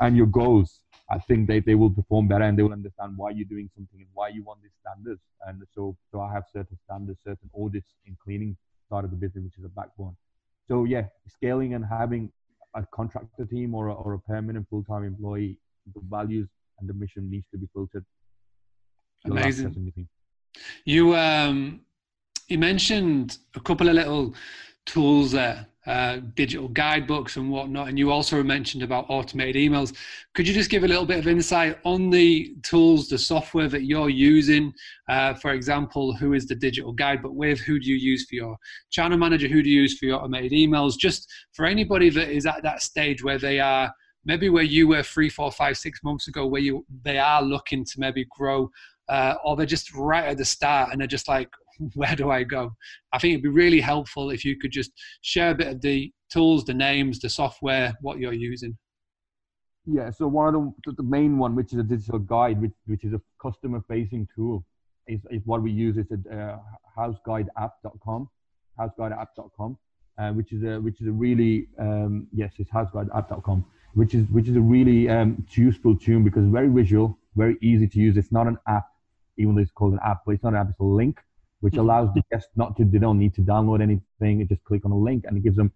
and 0.00 0.16
your 0.16 0.26
goals, 0.26 0.80
I 1.10 1.18
think 1.18 1.48
they, 1.48 1.60
they 1.60 1.74
will 1.74 1.90
perform 1.90 2.28
better 2.28 2.44
and 2.44 2.58
they 2.58 2.62
will 2.62 2.72
understand 2.72 3.16
why 3.16 3.30
you're 3.30 3.46
doing 3.48 3.70
something 3.74 4.00
and 4.00 4.08
why 4.12 4.28
you 4.28 4.42
want 4.42 4.62
these 4.62 4.76
standards. 4.80 5.22
And 5.46 5.62
so 5.74 5.96
so 6.10 6.20
I 6.20 6.32
have 6.32 6.44
certain 6.52 6.78
standards, 6.84 7.18
certain 7.24 7.50
audits 7.58 7.94
in 8.06 8.16
cleaning 8.22 8.56
side 8.90 9.04
of 9.04 9.10
the 9.10 9.16
business, 9.16 9.44
which 9.44 9.58
is 9.58 9.64
a 9.64 9.68
backbone. 9.68 10.16
So 10.68 10.84
yeah, 10.84 11.06
scaling 11.28 11.74
and 11.74 11.84
having 11.84 12.30
a 12.74 12.84
contractor 12.92 13.46
team 13.46 13.74
or 13.74 13.88
a, 13.88 13.94
or 13.94 14.14
a 14.14 14.18
permanent 14.20 14.66
full-time 14.68 15.04
employee, 15.04 15.58
the 15.94 16.00
values 16.08 16.48
and 16.78 16.88
the 16.88 16.94
mission 16.94 17.30
needs 17.30 17.46
to 17.52 17.58
be 17.58 17.68
filtered. 17.72 18.04
Amazing. 19.24 20.08
You 20.84 21.16
um, 21.16 21.80
you 22.48 22.58
mentioned 22.58 23.38
a 23.54 23.60
couple 23.60 23.88
of 23.88 23.94
little 23.94 24.34
tools 24.86 25.32
there 25.32 25.66
uh, 25.88 26.20
digital 26.34 26.68
guidebooks 26.68 27.38
and 27.38 27.50
whatnot. 27.50 27.88
And 27.88 27.98
you 27.98 28.10
also 28.10 28.42
mentioned 28.42 28.82
about 28.82 29.06
automated 29.08 29.56
emails. 29.56 29.96
Could 30.34 30.46
you 30.46 30.52
just 30.52 30.68
give 30.68 30.84
a 30.84 30.88
little 30.88 31.06
bit 31.06 31.18
of 31.18 31.26
insight 31.26 31.78
on 31.84 32.10
the 32.10 32.54
tools, 32.62 33.08
the 33.08 33.16
software 33.16 33.68
that 33.68 33.84
you're 33.84 34.10
using? 34.10 34.72
Uh, 35.08 35.32
for 35.32 35.52
example, 35.52 36.12
who 36.12 36.34
is 36.34 36.46
the 36.46 36.54
digital 36.54 36.92
guidebook 36.92 37.32
with? 37.34 37.58
Who 37.60 37.80
do 37.80 37.88
you 37.88 37.96
use 37.96 38.26
for 38.28 38.34
your 38.34 38.56
channel 38.90 39.16
manager? 39.16 39.48
Who 39.48 39.62
do 39.62 39.70
you 39.70 39.80
use 39.80 39.98
for 39.98 40.04
your 40.04 40.18
automated 40.18 40.52
emails? 40.52 40.98
Just 40.98 41.26
for 41.52 41.64
anybody 41.64 42.10
that 42.10 42.28
is 42.28 42.44
at 42.44 42.62
that 42.62 42.82
stage 42.82 43.24
where 43.24 43.38
they 43.38 43.58
are 43.58 43.90
maybe 44.24 44.50
where 44.50 44.62
you 44.62 44.88
were 44.88 45.02
three, 45.02 45.30
four, 45.30 45.50
five, 45.50 45.78
six 45.78 46.04
months 46.04 46.28
ago, 46.28 46.46
where 46.46 46.60
you 46.60 46.84
they 47.02 47.18
are 47.18 47.42
looking 47.42 47.82
to 47.82 47.98
maybe 47.98 48.26
grow, 48.30 48.70
uh, 49.08 49.36
or 49.42 49.56
they're 49.56 49.64
just 49.64 49.94
right 49.94 50.26
at 50.26 50.36
the 50.36 50.44
start 50.44 50.90
and 50.92 51.00
they're 51.00 51.08
just 51.08 51.28
like, 51.28 51.48
where 51.94 52.16
do 52.16 52.30
I 52.30 52.42
go? 52.42 52.72
I 53.12 53.18
think 53.18 53.32
it'd 53.32 53.42
be 53.42 53.48
really 53.48 53.80
helpful 53.80 54.30
if 54.30 54.44
you 54.44 54.58
could 54.58 54.72
just 54.72 54.92
share 55.22 55.50
a 55.50 55.54
bit 55.54 55.68
of 55.68 55.80
the 55.80 56.12
tools, 56.32 56.64
the 56.64 56.74
names, 56.74 57.20
the 57.20 57.28
software, 57.28 57.94
what 58.00 58.18
you're 58.18 58.32
using. 58.32 58.76
Yeah, 59.86 60.10
so 60.10 60.28
one 60.28 60.54
of 60.54 60.72
the, 60.84 60.92
the 60.92 61.02
main 61.02 61.38
one, 61.38 61.54
which 61.54 61.72
is 61.72 61.78
a 61.78 61.82
digital 61.82 62.18
guide, 62.18 62.60
which, 62.60 62.74
which 62.86 63.04
is 63.04 63.14
a 63.14 63.20
customer 63.40 63.82
facing 63.88 64.28
tool, 64.34 64.64
is, 65.06 65.20
is 65.30 65.40
what 65.46 65.62
we 65.62 65.70
use. 65.70 65.96
It's 65.96 66.10
a 66.10 66.36
uh, 66.36 66.58
houseguideapp.com, 66.98 68.28
houseguideapp.com, 68.78 69.78
uh, 70.18 70.32
which 70.32 70.52
is 70.52 70.62
a 70.62 70.78
which 70.80 71.00
is 71.00 71.06
a 71.06 71.12
really 71.12 71.68
um, 71.78 72.26
yes, 72.34 72.52
it's 72.58 72.70
houseguideapp.com, 72.70 73.64
which 73.94 74.14
is 74.14 74.28
which 74.28 74.48
is 74.48 74.56
a 74.56 74.60
really 74.60 75.08
um, 75.08 75.46
useful 75.52 75.96
tool 75.96 76.20
because 76.20 76.44
very 76.48 76.68
visual, 76.68 77.18
very 77.34 77.56
easy 77.62 77.88
to 77.88 77.98
use. 77.98 78.18
It's 78.18 78.32
not 78.32 78.46
an 78.46 78.58
app, 78.68 78.84
even 79.38 79.54
though 79.54 79.62
it's 79.62 79.70
called 79.70 79.94
an 79.94 80.00
app, 80.04 80.18
but 80.26 80.32
it's 80.32 80.42
not 80.42 80.52
an 80.52 80.58
app. 80.58 80.68
It's 80.68 80.80
a 80.80 80.84
link 80.84 81.18
which 81.60 81.74
mm-hmm. 81.74 81.80
allows 81.80 82.08
the 82.14 82.22
guests 82.30 82.50
not 82.56 82.76
to 82.76 82.84
they 82.84 82.98
don't 82.98 83.18
need 83.18 83.34
to 83.34 83.42
download 83.42 83.82
anything. 83.82 84.40
It 84.40 84.48
just 84.48 84.64
click 84.64 84.84
on 84.84 84.92
a 84.92 84.98
link 84.98 85.24
and 85.26 85.36
it 85.36 85.42
gives 85.42 85.56
them 85.56 85.72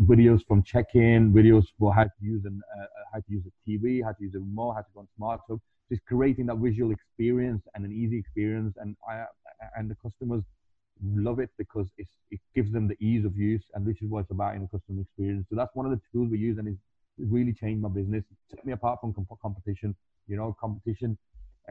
videos 0.00 0.40
from 0.46 0.62
check-in, 0.62 1.32
videos 1.32 1.64
for 1.78 1.94
how 1.94 2.04
to 2.04 2.10
use 2.20 2.44
an 2.44 2.60
uh, 2.78 2.82
uh 2.82 2.86
how 3.12 3.18
to 3.18 3.24
use 3.28 3.44
a 3.46 3.70
TV, 3.70 4.02
how 4.02 4.12
to 4.12 4.22
use 4.22 4.34
a 4.34 4.38
remote, 4.38 4.72
how 4.72 4.80
to 4.80 4.86
go 4.94 5.00
on 5.00 5.08
smart 5.16 5.40
hub. 5.48 5.60
Just 5.90 6.04
creating 6.06 6.46
that 6.46 6.56
visual 6.56 6.90
experience 6.90 7.62
and 7.74 7.84
an 7.84 7.92
easy 7.92 8.18
experience, 8.18 8.74
and 8.78 8.96
I 9.08 9.24
and 9.76 9.90
the 9.90 9.96
customers 9.96 10.42
love 11.02 11.38
it 11.38 11.50
because 11.58 11.86
it 11.98 12.08
gives 12.54 12.72
them 12.72 12.88
the 12.88 12.96
ease 13.04 13.24
of 13.24 13.36
use, 13.36 13.64
and 13.74 13.86
this 13.86 13.96
is 14.02 14.08
what 14.08 14.20
it's 14.20 14.30
about 14.30 14.56
in 14.56 14.62
a 14.62 14.68
customer 14.68 15.02
experience. 15.02 15.46
So 15.50 15.56
that's 15.56 15.74
one 15.74 15.86
of 15.86 15.92
the 15.92 16.00
tools 16.12 16.30
we 16.30 16.38
use, 16.38 16.58
and 16.58 16.68
it's 16.68 16.78
really 17.18 17.52
changed 17.52 17.82
my 17.82 17.88
business. 17.88 18.24
It 18.30 18.56
Set 18.56 18.66
me 18.66 18.72
apart 18.72 19.00
from 19.00 19.12
comp- 19.12 19.40
competition. 19.40 19.94
You 20.26 20.36
know, 20.36 20.56
competition 20.60 21.16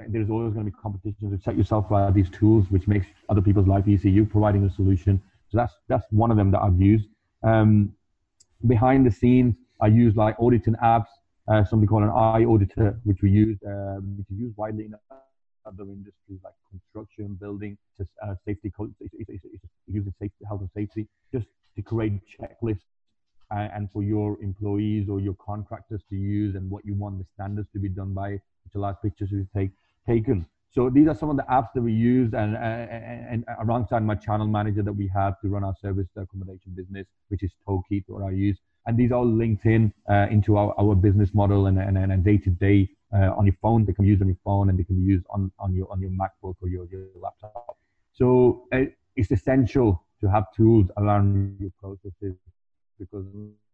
there's 0.10 0.30
always 0.30 0.54
going 0.54 0.66
to 0.66 0.72
be 0.72 0.78
competition 0.82 1.32
to 1.32 1.42
set 1.42 1.58
yourself 1.58 1.90
by 1.90 2.12
these 2.12 2.30
tools, 2.30 2.66
which 2.70 2.88
makes 2.88 3.08
other 3.30 3.42
people's 3.42 3.68
life 3.68 3.88
easier. 3.88 4.12
You 4.12 4.26
providing 4.26 4.66
a 4.66 4.70
solution. 4.70 5.22
So 5.50 5.58
that's 5.58 5.74
that's 5.88 6.06
one 6.10 6.32
of 6.32 6.38
them 6.38 6.52
that 6.52 6.62
I've 6.62 6.80
used. 6.82 7.08
Um, 7.44 7.94
behind 8.68 9.06
the 9.06 9.12
scenes, 9.12 9.56
I 9.82 9.88
use 9.88 10.16
like 10.16 10.36
auditing 10.40 10.76
apps, 10.84 11.08
uh, 11.48 11.64
something 11.64 11.88
called 11.88 12.04
an 12.04 12.10
iAuditor, 12.10 13.00
which 13.04 13.22
we 13.22 13.30
use, 13.30 13.58
um, 13.66 14.18
which 14.18 14.28
is 14.32 14.38
used 14.38 14.58
widely 14.58 14.86
in 14.86 14.96
other 15.66 15.84
industries 15.84 16.40
like 16.44 16.54
construction, 16.70 17.38
building, 17.40 17.78
uh, 18.00 18.36
safety, 18.46 18.72
using 19.88 20.14
safety, 20.20 20.46
health 20.48 20.62
and 20.62 20.70
safety, 20.76 21.08
just 21.34 21.48
to 21.76 21.82
create 21.82 22.22
checklists 22.40 22.80
uh, 23.52 23.68
and 23.74 23.92
for 23.92 24.04
your 24.04 24.38
employees 24.42 25.10
or 25.10 25.20
your 25.20 25.36
contractors 25.36 26.02
to 26.10 26.16
use 26.16 26.56
and 26.56 26.70
what 26.70 26.86
you 26.86 26.94
want 26.94 27.18
the 27.18 27.26
standards 27.34 27.68
to 27.74 27.80
be 27.80 27.90
done 27.90 28.14
by, 28.14 28.32
which 28.32 28.76
allows 28.76 28.96
pictures 29.02 29.30
to 29.30 29.48
take 29.56 29.70
taken. 29.70 29.74
So 30.08 30.90
these 30.90 31.08
are 31.08 31.16
some 31.16 31.30
of 31.30 31.38
the 31.38 31.44
apps 31.44 31.70
that 31.74 31.82
we 31.82 31.94
use 31.94 32.34
and, 32.34 32.56
and, 32.58 33.46
and 33.46 33.46
alongside 33.62 34.04
my 34.04 34.16
channel 34.16 34.46
manager 34.46 34.84
that 34.84 34.92
we 34.92 35.10
have 35.16 35.40
to 35.40 35.48
run 35.48 35.64
our 35.64 35.76
service 35.82 36.08
accommodation 36.18 36.74
business, 36.76 37.08
which 37.30 37.44
is 37.44 37.52
Tokeet, 37.68 38.04
what 38.08 38.24
I 38.24 38.32
use. 38.32 38.60
And 38.86 38.98
these 38.98 39.12
are 39.12 39.16
all 39.16 39.26
linked 39.26 39.66
in 39.66 39.94
uh, 40.10 40.28
into 40.30 40.58
our, 40.58 40.76
our 40.78 40.94
business 40.94 41.34
model 41.34 41.68
and, 41.68 41.80
and, 41.80 41.98
and 41.98 42.24
day 42.24 42.38
to 42.38 42.50
day 42.50 42.90
on 43.14 43.46
your 43.46 43.56
phone. 43.62 43.86
They 43.86 43.94
can 43.94 44.04
be 44.04 44.10
used 44.10 44.22
on 44.22 44.28
your 44.28 44.38
phone 44.44 44.70
and 44.70 44.78
they 44.78 44.84
can 44.84 44.98
be 44.98 45.04
used 45.04 45.26
on, 45.30 45.52
on 45.60 45.74
your 45.74 45.92
on 45.92 46.02
your 46.02 46.12
MacBook 46.12 46.56
or 46.62 46.68
your, 46.68 46.86
your 46.92 47.06
laptop. 47.22 47.78
So 48.14 48.68
uh, 48.74 48.82
it's 49.16 49.32
essential 49.32 50.04
to 50.22 50.30
have 50.30 50.46
tools 50.56 50.90
around 50.98 51.58
your 51.60 51.72
processes 51.80 52.36
because 53.00 53.26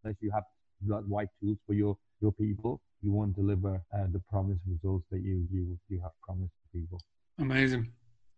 unless 0.04 0.18
you 0.22 0.32
have 0.32 0.44
the 0.88 1.04
right 1.08 1.28
tools 1.40 1.58
for 1.66 1.74
your, 1.74 1.98
your 2.22 2.32
people, 2.34 2.82
you 3.02 3.12
won't 3.12 3.36
deliver 3.36 3.82
uh, 3.94 4.08
the 4.12 4.22
promised 4.30 4.62
results 4.68 5.06
that 5.12 5.22
you 5.22 5.48
you 5.52 5.78
you 5.90 6.00
have 6.02 6.12
promised 6.22 6.54
people. 6.74 7.00
Amazing. 7.40 7.92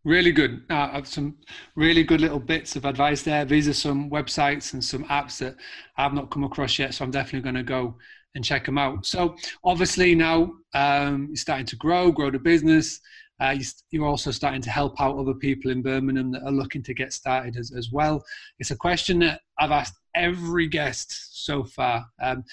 Really 0.06 0.34
good. 0.34 0.64
Uh, 0.70 1.02
some 1.04 1.38
really 1.76 2.04
good 2.04 2.20
little 2.20 2.40
bits 2.40 2.76
of 2.76 2.84
advice 2.84 3.24
there. 3.24 3.46
These 3.46 3.70
are 3.70 3.74
some 3.74 4.10
websites 4.10 4.74
and 4.74 4.84
some 4.84 5.06
apps 5.06 5.38
that 5.40 5.56
I've 5.98 6.14
not 6.14 6.30
come 6.30 6.44
across 6.44 6.78
yet, 6.78 6.94
so 6.94 7.06
I'm 7.06 7.12
definitely 7.12 7.42
going 7.42 7.56
to 7.56 7.64
go 7.64 7.96
and 8.36 8.44
check 8.44 8.66
them 8.66 8.78
out. 8.78 9.06
So 9.06 9.36
obviously 9.64 10.14
now 10.16 10.54
um, 10.74 11.28
you're 11.28 11.38
starting 11.38 11.66
to 11.68 11.76
grow, 11.78 12.12
grow 12.12 12.32
the 12.32 12.40
business. 12.40 13.00
Uh, 13.40 13.56
you're 13.92 14.06
also 14.06 14.32
starting 14.32 14.62
to 14.62 14.70
help 14.70 15.00
out 15.02 15.18
other 15.18 15.34
people 15.34 15.72
in 15.72 15.82
Birmingham 15.82 16.32
that 16.32 16.44
are 16.44 16.52
looking 16.52 16.84
to 16.84 16.94
get 16.94 17.14
started 17.14 17.58
as, 17.58 17.72
as 17.72 17.90
well. 17.92 18.24
It's 18.60 18.72
a 18.72 18.76
question 18.76 19.20
that 19.20 19.42
I've 19.64 19.72
asked 19.72 19.98
every 20.14 20.68
guest 20.68 21.46
so 21.46 21.64
far. 21.64 22.06
Um, 22.22 22.44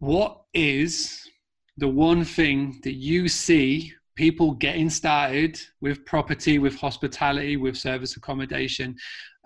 what 0.00 0.42
is 0.54 1.28
the 1.76 1.86
one 1.88 2.24
thing 2.24 2.80
that 2.82 2.94
you 2.94 3.28
see 3.28 3.92
people 4.16 4.54
getting 4.54 4.90
started 4.90 5.60
with 5.80 6.04
property, 6.04 6.58
with 6.58 6.74
hospitality, 6.74 7.56
with 7.56 7.76
service 7.76 8.16
accommodation? 8.16 8.96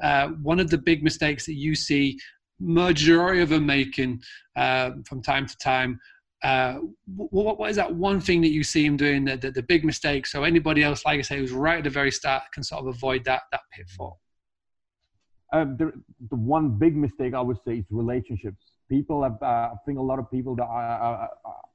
Uh, 0.03 0.29
one 0.42 0.59
of 0.59 0.70
the 0.70 0.79
big 0.79 1.03
mistakes 1.03 1.44
that 1.44 1.55
you 1.55 1.74
see 1.74 2.18
majority 2.59 3.42
of 3.42 3.50
them 3.50 3.66
making 3.66 4.22
uh, 4.57 4.92
from 5.07 5.20
time 5.20 5.46
to 5.46 5.57
time. 5.59 6.00
Uh, 6.42 6.79
what, 7.07 7.59
what 7.59 7.70
is 7.70 7.77
that 7.77 7.94
one 7.94 8.20
thing 8.20 8.40
that 8.40 8.53
you 8.53 8.64
see 8.64 8.87
them 8.87 8.96
doing, 8.96 9.24
the, 9.24 9.37
the, 9.37 9.50
the, 9.50 9.62
big 9.62 9.85
mistake? 9.85 10.27
So 10.27 10.44
anybody 10.44 10.83
else, 10.83 11.05
like 11.05 11.18
I 11.18 11.22
say, 11.22 11.38
who's 11.38 11.53
right 11.53 11.79
at 11.79 11.85
the 11.85 11.90
very 11.90 12.11
start, 12.11 12.42
can 12.53 12.62
sort 12.62 12.81
of 12.81 12.94
avoid 12.94 13.24
that 13.24 13.42
that 13.50 13.62
pitfall. 13.72 14.20
Um, 15.52 15.76
the, 15.76 15.92
the 16.30 16.37
one 16.37 16.78
big 16.78 16.96
mistake 16.96 17.35
I 17.35 17.40
would 17.40 17.59
say 17.64 17.78
is 17.78 17.85
relationships 17.90 18.59
people 18.88 19.22
have, 19.22 19.42
uh, 19.42 19.46
I 19.46 19.74
think 19.87 19.98
a 19.98 20.02
lot 20.02 20.18
of 20.18 20.30
people 20.30 20.54
that 20.57 20.64
I, 20.64 21.28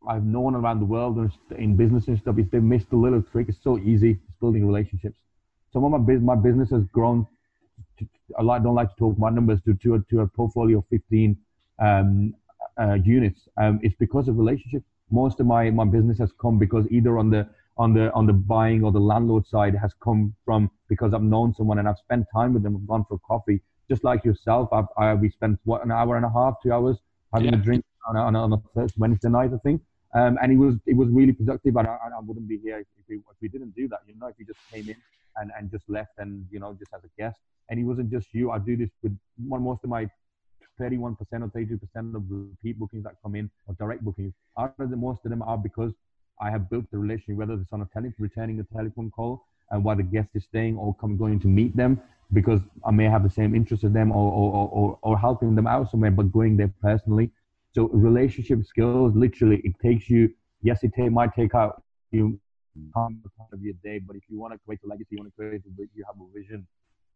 I, 0.08 0.14
have 0.14 0.24
known 0.24 0.56
around 0.56 0.80
the 0.80 0.86
world 0.86 1.18
and 1.18 1.32
in 1.58 1.76
business 1.76 2.08
and 2.08 2.20
stuff, 2.20 2.36
if 2.38 2.50
they 2.52 2.60
missed 2.60 2.90
the 2.90 2.96
little 2.96 3.22
trick, 3.22 3.48
it's 3.50 3.58
so 3.64 3.78
easy. 3.80 4.12
It's 4.12 4.40
building 4.40 4.66
relationships. 4.66 5.18
Some 5.74 5.84
of 5.84 5.92
my 5.92 5.98
business, 5.98 6.24
my 6.24 6.36
business 6.36 6.70
has 6.72 6.84
grown. 6.92 7.28
To, 8.00 8.08
I 8.38 8.44
like, 8.44 8.64
don't 8.64 8.76
like 8.76 8.90
to 8.90 8.96
talk 8.96 9.18
about 9.18 9.34
numbers 9.34 9.60
to, 9.66 9.74
to, 9.76 9.96
a, 9.96 10.00
to 10.10 10.22
a 10.22 10.28
portfolio 10.28 10.80
of 10.80 10.86
15 10.90 11.38
um, 11.80 12.34
uh, 12.80 12.98
units. 13.04 13.42
Um, 13.58 13.80
it's 13.84 13.96
because 14.00 14.28
of 14.28 14.38
relationships. 14.38 14.86
Most 15.12 15.40
of 15.40 15.48
my, 15.48 15.70
my 15.72 15.86
business 15.86 16.20
has 16.20 16.32
come 16.40 16.60
because 16.60 16.86
either 16.92 17.18
on 17.18 17.30
the, 17.30 17.48
on 17.80 17.94
the, 17.96 18.14
on 18.14 18.28
the 18.28 18.34
buying 18.34 18.84
or 18.84 18.92
the 18.92 19.00
landlord 19.00 19.48
side 19.48 19.74
has 19.82 19.92
come 20.04 20.36
from 20.46 20.70
because 20.88 21.14
I've 21.16 21.24
known 21.24 21.56
someone 21.56 21.80
and 21.80 21.88
I've 21.88 21.98
spent 21.98 22.28
time 22.32 22.54
with 22.54 22.62
them. 22.62 22.76
I've 22.76 22.88
gone 22.88 23.06
for 23.10 23.18
coffee 23.28 23.62
just 23.90 24.04
like 24.04 24.24
yourself, 24.24 24.70
I, 24.72 24.84
I, 24.98 25.14
we 25.16 25.30
spent 25.32 25.60
what 25.66 25.84
an 25.84 25.92
hour 25.92 26.16
and 26.16 26.26
a 26.26 26.30
half, 26.30 26.56
two 26.62 26.72
hours 26.72 26.98
having 27.34 27.50
yeah. 27.50 27.60
a 27.60 27.62
drink 27.62 27.84
on 28.08 28.16
a, 28.16 28.20
on 28.20 28.36
a, 28.36 28.44
on 28.44 28.54
a 28.54 28.88
Wednesday 28.98 29.30
night, 29.30 29.52
I 29.54 29.58
think. 29.58 29.82
Um, 30.16 30.38
and 30.42 30.52
it 30.52 30.58
was 30.58 30.76
it 30.88 30.96
was 30.96 31.10
really 31.10 31.34
productive. 31.34 31.76
And 31.76 31.88
I, 31.88 31.92
I 31.92 32.20
wouldn't 32.22 32.48
be 32.48 32.58
here 32.58 32.80
if 32.80 32.88
we, 33.08 33.18
if 33.18 33.38
we 33.42 33.48
didn't 33.48 33.76
do 33.76 33.88
that. 33.90 34.00
You 34.08 34.16
know, 34.20 34.28
if 34.28 34.36
you 34.40 34.46
just 34.46 34.60
came 34.72 34.90
in 34.90 34.96
and, 35.38 35.52
and 35.58 35.70
just 35.70 35.84
left 35.88 36.14
and 36.18 36.46
you 36.52 36.60
know 36.60 36.74
just 36.74 36.92
as 36.94 37.02
a 37.04 37.10
guest. 37.22 37.40
And 37.70 37.80
it 37.80 37.84
wasn't 37.84 38.12
just 38.12 38.28
you. 38.32 38.50
I 38.50 38.58
do 38.58 38.76
this 38.76 38.90
with 39.04 39.16
one 39.48 39.64
most 39.64 39.84
of 39.84 39.92
my 39.92 40.10
31% 40.82 41.16
or 41.16 41.18
32% 41.28 42.16
of 42.16 42.24
repeat 42.30 42.80
bookings 42.80 43.04
that 43.04 43.16
come 43.22 43.36
in 43.36 43.52
or 43.68 43.76
direct 43.76 44.04
bookings. 44.04 44.34
Out 44.58 44.74
of 44.80 44.90
the 44.90 44.96
most 44.96 45.20
of 45.26 45.30
them 45.30 45.44
are 45.44 45.58
because 45.58 45.92
I 46.40 46.50
have 46.50 46.70
built 46.70 46.86
the 46.92 46.98
relationship, 46.98 47.36
whether 47.38 47.54
it's 47.54 47.74
on 47.74 47.82
a 47.82 47.86
tele- 47.94 48.14
returning 48.18 48.60
a 48.60 48.64
telephone 48.76 49.12
call 49.12 49.46
and 49.72 49.84
while 49.84 49.96
the 49.96 50.04
guest 50.04 50.30
is 50.34 50.44
staying 50.46 50.78
or 50.78 50.96
come 50.96 51.18
going 51.18 51.40
to 51.42 51.48
meet 51.48 51.76
them 51.76 52.02
because 52.34 52.62
I 52.86 52.92
may 52.92 53.06
have 53.06 53.24
the 53.24 53.30
same 53.30 53.56
interest 53.56 53.84
as 53.84 53.92
them 53.92 54.12
or, 54.12 54.32
or, 54.32 54.70
or, 54.70 55.00
or 55.02 55.20
helping 55.20 55.56
them 55.56 55.68
out 55.68 55.90
somewhere, 55.90 56.12
but 56.12 56.32
going 56.32 56.58
there 56.58 56.74
personally. 56.82 57.32
So 57.74 57.88
relationship 57.90 58.64
skills, 58.66 59.16
literally, 59.16 59.62
it 59.64 59.74
takes 59.82 60.10
you, 60.10 60.34
yes, 60.62 60.84
it 60.84 60.94
might 61.12 61.34
take 61.34 61.56
out 61.56 61.84
you 62.12 62.40
time 62.96 63.22
of 63.52 63.62
your 63.62 63.74
day, 63.84 64.00
but 64.00 64.16
if 64.16 64.24
you 64.30 64.40
want 64.40 64.54
to 64.54 64.60
create 64.66 64.80
a 64.84 64.88
legacy, 64.88 65.10
you 65.12 65.18
want 65.20 65.32
to 65.32 65.36
create 65.36 65.62
a, 65.66 65.82
you 65.94 66.04
have 66.06 66.16
a 66.22 66.40
vision, 66.40 66.66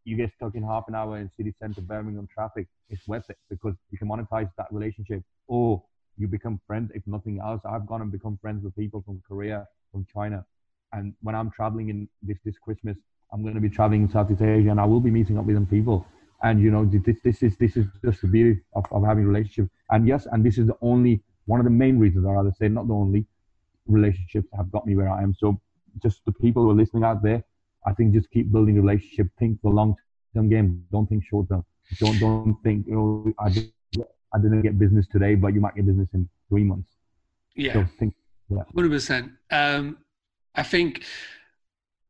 you 0.04 0.16
get 0.16 0.30
stuck 0.32 0.54
in 0.54 0.62
half 0.62 0.84
an 0.88 0.94
hour 0.94 1.18
in 1.18 1.30
city 1.36 1.54
center 1.58 1.80
Birmingham 1.80 2.28
traffic, 2.32 2.66
it's 2.90 3.06
worth 3.08 3.28
it 3.30 3.38
because 3.48 3.74
you 3.90 3.98
can 3.98 4.08
monetize 4.08 4.50
that 4.58 4.66
relationship 4.70 5.22
or 5.46 5.82
you 6.16 6.28
become 6.28 6.60
friends, 6.66 6.90
if 6.94 7.06
nothing 7.06 7.40
else. 7.40 7.60
I've 7.64 7.86
gone 7.86 8.02
and 8.02 8.12
become 8.12 8.38
friends 8.40 8.64
with 8.64 8.74
people 8.76 9.02
from 9.02 9.22
Korea, 9.26 9.66
from 9.92 10.06
China. 10.12 10.44
And 10.92 11.14
when 11.22 11.34
I'm 11.34 11.50
traveling 11.50 11.88
in 11.88 12.08
this, 12.22 12.38
this 12.44 12.56
Christmas, 12.58 12.96
I'm 13.32 13.42
going 13.42 13.54
to 13.54 13.60
be 13.60 13.68
traveling 13.68 14.02
in 14.02 14.10
Southeast 14.10 14.42
Asia 14.42 14.70
and 14.70 14.80
I 14.80 14.84
will 14.84 15.00
be 15.00 15.10
meeting 15.10 15.38
up 15.38 15.44
with 15.44 15.56
them 15.56 15.66
people. 15.66 16.06
And 16.42 16.60
you 16.60 16.70
know, 16.70 16.84
this 16.84 17.16
this 17.24 17.42
is 17.42 17.56
this 17.56 17.76
is 17.76 17.86
just 18.04 18.20
the 18.20 18.28
beauty 18.28 18.60
of, 18.74 18.84
of 18.92 19.04
having 19.04 19.24
relationship. 19.24 19.70
And 19.90 20.06
yes, 20.06 20.26
and 20.30 20.44
this 20.44 20.58
is 20.58 20.66
the 20.66 20.76
only 20.82 21.22
one 21.46 21.58
of 21.58 21.64
the 21.64 21.70
main 21.70 21.98
reasons, 21.98 22.26
or 22.26 22.34
rather 22.34 22.52
say, 22.58 22.68
not 22.68 22.86
the 22.86 22.94
only 22.94 23.26
relationships 23.86 24.48
have 24.56 24.70
got 24.70 24.86
me 24.86 24.94
where 24.94 25.10
I 25.10 25.22
am. 25.22 25.34
So 25.34 25.60
just 26.02 26.24
the 26.26 26.32
people 26.32 26.62
who 26.62 26.70
are 26.70 26.74
listening 26.74 27.04
out 27.04 27.22
there, 27.22 27.42
I 27.86 27.92
think 27.92 28.14
just 28.14 28.30
keep 28.30 28.52
building 28.52 28.76
relationship. 28.80 29.28
Think 29.38 29.60
the 29.62 29.68
long 29.68 29.96
term 30.34 30.48
game. 30.48 30.84
Don't 30.92 31.08
think 31.08 31.24
short 31.24 31.48
term. 31.48 31.64
Don't 31.98 32.18
don't 32.18 32.56
think 32.62 32.86
you 32.86 32.94
know 32.94 33.32
I 33.38 33.50
I 34.34 34.38
didn't 34.38 34.62
get 34.62 34.78
business 34.78 35.06
today, 35.06 35.34
but 35.34 35.54
you 35.54 35.60
might 35.60 35.74
get 35.76 35.86
business 35.86 36.08
in 36.12 36.28
three 36.48 36.64
months. 36.64 36.88
Yeah. 37.54 37.74
So 37.74 37.86
think, 37.98 38.14
yeah. 38.48 38.62
Hundred 38.74 38.90
percent. 38.90 39.32
Um, 39.50 39.98
I 40.54 40.62
think 40.62 41.04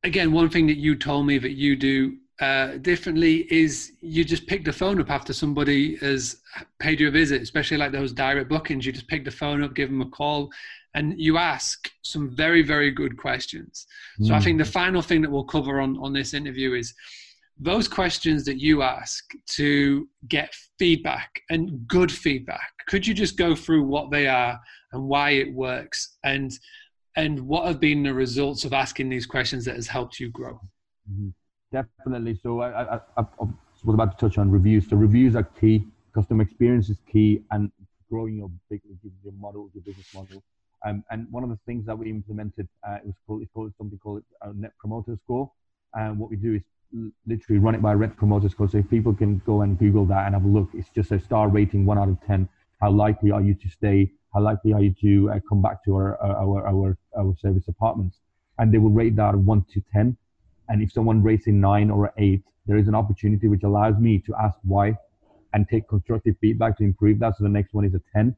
again, 0.03 0.33
one 0.33 0.49
thing 0.49 0.67
that 0.67 0.79
you 0.79 0.95
told 0.95 1.27
me 1.27 1.39
that 1.39 1.53
you 1.53 1.77
do 1.77 2.17
uh, 2.41 2.79
differently 2.79 3.47
is 3.53 3.93
you 4.01 4.25
just 4.25 4.47
pick 4.47 4.65
the 4.65 4.73
phone 4.73 5.01
up 5.01 5.11
after 5.11 5.33
somebody 5.33 5.97
has 5.97 6.37
paid 6.79 7.01
you 7.01 7.09
a 7.09 7.11
visit, 7.11 7.43
especially 7.43 7.77
like 7.77 7.93
those 7.93 8.13
direct 8.13 8.49
bookings. 8.49 8.85
You 8.85 8.93
just 8.93 9.09
pick 9.09 9.25
the 9.25 9.31
phone 9.31 9.63
up, 9.63 9.75
give 9.75 9.89
them 9.89 10.03
a 10.03 10.11
call, 10.11 10.51
and 10.95 11.19
you 11.19 11.39
ask 11.39 11.91
some 12.03 12.35
very, 12.35 12.63
very 12.63 12.91
good 12.91 13.17
questions. 13.17 13.87
Mm. 14.21 14.29
So 14.29 14.35
I 14.35 14.41
think 14.41 14.59
the 14.59 14.65
mm. 14.65 14.73
final 14.73 15.03
thing 15.03 15.23
that 15.23 15.31
we'll 15.31 15.45
cover 15.45 15.81
on, 15.81 15.97
on 15.99 16.13
this 16.13 16.35
interview 16.35 16.75
is 16.75 16.95
those 17.59 17.87
questions 17.87 18.45
that 18.45 18.59
you 18.59 18.83
ask 18.83 19.25
to 19.47 20.09
get 20.29 20.53
feedback 20.79 21.43
and 21.51 21.87
good 21.87 22.11
feedback. 22.11 22.73
Could 22.89 23.07
you 23.07 23.15
just 23.15 23.37
go 23.37 23.55
through 23.55 23.85
what 23.85 24.11
they 24.11 24.27
are 24.27 24.59
and 24.93 25.05
why 25.05 25.31
it 25.31 25.53
works? 25.53 26.17
And 26.25 26.53
and 27.17 27.41
what 27.47 27.67
have 27.67 27.79
been 27.79 28.03
the 28.03 28.13
results 28.13 28.65
of 28.65 28.73
asking 28.73 29.09
these 29.09 29.25
questions 29.25 29.65
that 29.67 29.77
has 29.77 29.87
helped 29.87 30.19
you 30.19 30.31
grow? 30.31 30.61
Mm-hmm. 31.11 31.29
Definitely. 31.71 32.39
So 32.43 32.61
I, 32.61 32.97
I, 32.97 33.01
I, 33.17 33.25
was 33.85 33.95
about 33.95 34.19
to 34.19 34.29
touch 34.29 34.39
on 34.39 34.51
reviews. 34.51 34.89
So 34.89 34.97
reviews 34.97 35.37
are 35.37 35.43
key. 35.43 35.87
Customer 36.13 36.43
experience 36.43 36.89
is 36.89 36.99
key, 37.11 37.43
and 37.51 37.71
growing 38.11 38.37
your 38.37 38.51
big 38.71 38.81
your 39.23 39.33
model, 39.39 39.71
your 39.75 39.83
business 39.83 40.07
model. 40.15 40.43
Um, 40.85 41.03
and 41.11 41.27
one 41.31 41.43
of 41.43 41.51
the 41.51 41.59
things 41.67 41.87
that 41.87 41.99
we 41.99 42.11
implemented, 42.11 42.69
uh, 42.87 42.97
it 42.97 43.07
was 43.07 43.15
called, 43.27 43.43
it's 43.43 43.51
called 43.53 43.73
something 43.79 43.99
called 43.99 44.23
net 44.55 44.73
promoter 44.79 45.17
score. 45.25 45.51
And 45.95 46.19
what 46.19 46.31
we 46.31 46.37
do 46.37 46.55
is 46.55 46.63
literally 47.27 47.59
run 47.59 47.75
it 47.75 47.83
by 47.83 47.93
Red 47.93 48.17
promoters. 48.17 48.55
So 48.57 48.79
if 48.79 48.89
people 48.89 49.15
can 49.15 49.39
go 49.47 49.63
and 49.63 49.79
Google 49.79 50.07
that 50.07 50.27
and 50.27 50.35
have 50.35 50.45
a 50.45 50.49
look, 50.49 50.69
it's 50.75 50.89
just 50.91 51.13
a 51.13 51.21
star 51.21 51.49
rating, 51.49 51.87
one 51.87 51.99
out 51.99 52.09
of 52.09 52.19
ten. 52.27 52.49
How 52.81 52.91
likely 52.91 53.31
are 53.31 53.43
you 53.43 53.55
to 53.55 53.69
stay? 53.69 54.11
How 54.33 54.41
likely 54.41 54.73
are 54.73 54.83
you 54.83 54.95
to 55.01 55.31
uh, 55.33 55.41
come 55.49 55.63
back 55.63 55.85
to 55.85 55.95
our, 55.95 56.21
our 56.23 56.67
our 56.67 56.99
our 57.17 57.35
service 57.37 57.69
apartments? 57.69 58.19
And 58.59 58.73
they 58.73 58.79
will 58.79 58.91
rate 58.91 59.17
that 59.17 59.35
one 59.35 59.65
to 59.73 59.83
ten. 59.93 60.17
And 60.69 60.83
if 60.83 60.93
someone 60.93 61.23
rates 61.23 61.47
a 61.47 61.53
nine 61.53 61.91
or 61.91 62.13
eight, 62.19 62.43
there 62.67 62.77
is 62.77 62.89
an 62.89 62.95
opportunity 62.95 63.49
which 63.49 63.63
allows 63.63 63.99
me 63.99 64.19
to 64.21 64.35
ask 64.37 64.59
why 64.63 64.97
and 65.53 65.69
take 65.69 65.89
constructive 65.89 66.37
feedback 66.41 66.77
to 66.79 66.85
improve 66.85 67.19
that. 67.21 67.37
So 67.37 67.45
the 67.45 67.51
next 67.51 67.75
one 67.75 67.85
is 67.85 67.95
a 67.95 68.03
ten, 68.13 68.37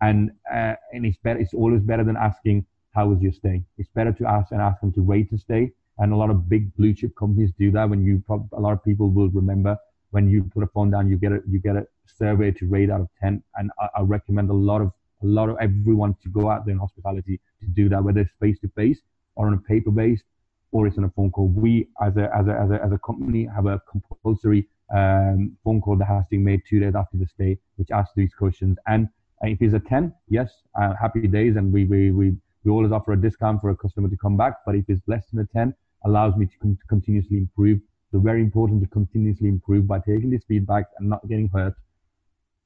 and 0.00 0.30
uh, 0.52 0.74
and 0.92 1.06
it's 1.06 1.18
better. 1.18 1.38
It's 1.38 1.54
always 1.54 1.82
better 1.82 2.04
than 2.04 2.16
asking 2.16 2.66
how 2.94 3.08
was 3.08 3.20
your 3.20 3.32
stay. 3.32 3.62
It's 3.78 3.88
better 3.94 4.12
to 4.12 4.26
ask 4.26 4.52
and 4.52 4.60
ask 4.60 4.80
them 4.80 4.92
to 4.92 5.02
rate 5.02 5.30
and 5.30 5.40
stay 5.40 5.72
and 5.98 6.12
a 6.12 6.16
lot 6.16 6.30
of 6.30 6.48
big 6.48 6.74
blue 6.76 6.94
chip 6.94 7.14
companies 7.16 7.50
do 7.58 7.70
that. 7.72 7.88
When 7.88 8.04
you, 8.04 8.22
a 8.52 8.60
lot 8.60 8.72
of 8.72 8.84
people 8.84 9.10
will 9.10 9.28
remember 9.30 9.76
when 10.10 10.28
you 10.28 10.44
put 10.54 10.62
a 10.62 10.66
phone 10.68 10.90
down, 10.90 11.08
you 11.08 11.18
get 11.18 11.32
a, 11.32 11.40
you 11.46 11.58
get 11.58 11.76
a 11.76 11.86
survey 12.06 12.50
to 12.52 12.66
rate 12.66 12.90
out 12.90 13.00
of 13.00 13.08
10. 13.20 13.42
And 13.56 13.70
I, 13.78 13.88
I 13.98 14.02
recommend 14.02 14.50
a 14.50 14.54
lot 14.54 14.80
of, 14.80 14.92
a 15.22 15.26
lot 15.26 15.48
of 15.48 15.56
everyone 15.60 16.14
to 16.22 16.28
go 16.28 16.50
out 16.50 16.64
there 16.64 16.72
in 16.72 16.78
hospitality 16.78 17.40
to 17.60 17.66
do 17.66 17.88
that, 17.88 18.02
whether 18.02 18.20
it's 18.20 18.30
face 18.40 18.58
to 18.60 18.68
face 18.68 19.00
or 19.34 19.48
on 19.48 19.54
a 19.54 19.58
paper 19.58 19.90
based 19.90 20.24
or 20.70 20.86
it's 20.86 20.98
on 20.98 21.04
a 21.04 21.10
phone 21.10 21.30
call. 21.30 21.48
We, 21.48 21.88
as 22.00 22.16
a, 22.16 22.34
as 22.34 22.46
a, 22.46 22.58
as 22.58 22.70
a, 22.70 22.84
as 22.84 22.92
a 22.92 22.98
company, 22.98 23.48
have 23.54 23.66
a 23.66 23.80
compulsory 23.90 24.68
um, 24.94 25.56
phone 25.64 25.80
call 25.80 25.96
that 25.96 26.06
has 26.06 26.24
to 26.24 26.30
be 26.30 26.38
made 26.38 26.62
two 26.68 26.80
days 26.80 26.94
after 26.94 27.16
the 27.16 27.26
stay, 27.26 27.58
which 27.76 27.90
asks 27.90 28.12
these 28.16 28.32
questions. 28.34 28.78
And 28.86 29.08
if 29.42 29.60
it's 29.60 29.74
a 29.74 29.80
10, 29.80 30.14
yes, 30.28 30.50
uh, 30.80 30.94
happy 31.00 31.26
days. 31.26 31.56
And 31.56 31.72
we, 31.72 31.84
we, 31.84 32.10
we, 32.10 32.36
we 32.64 32.70
always 32.70 32.92
offer 32.92 33.12
a 33.12 33.20
discount 33.20 33.60
for 33.60 33.70
a 33.70 33.76
customer 33.76 34.08
to 34.08 34.16
come 34.16 34.36
back. 34.36 34.54
But 34.64 34.74
if 34.74 34.84
it's 34.88 35.02
less 35.06 35.24
than 35.32 35.40
a 35.40 35.46
10, 35.46 35.74
allows 36.04 36.36
me 36.36 36.46
to, 36.46 36.52
con- 36.60 36.78
continuously 36.88 37.38
improve. 37.38 37.80
So 38.12 38.18
very 38.18 38.40
important 38.40 38.82
to 38.82 38.88
continuously 38.88 39.48
improve 39.48 39.86
by 39.86 39.98
taking 39.98 40.30
this 40.30 40.42
feedback 40.48 40.86
and 40.98 41.08
not 41.08 41.26
getting 41.28 41.48
hurt 41.48 41.74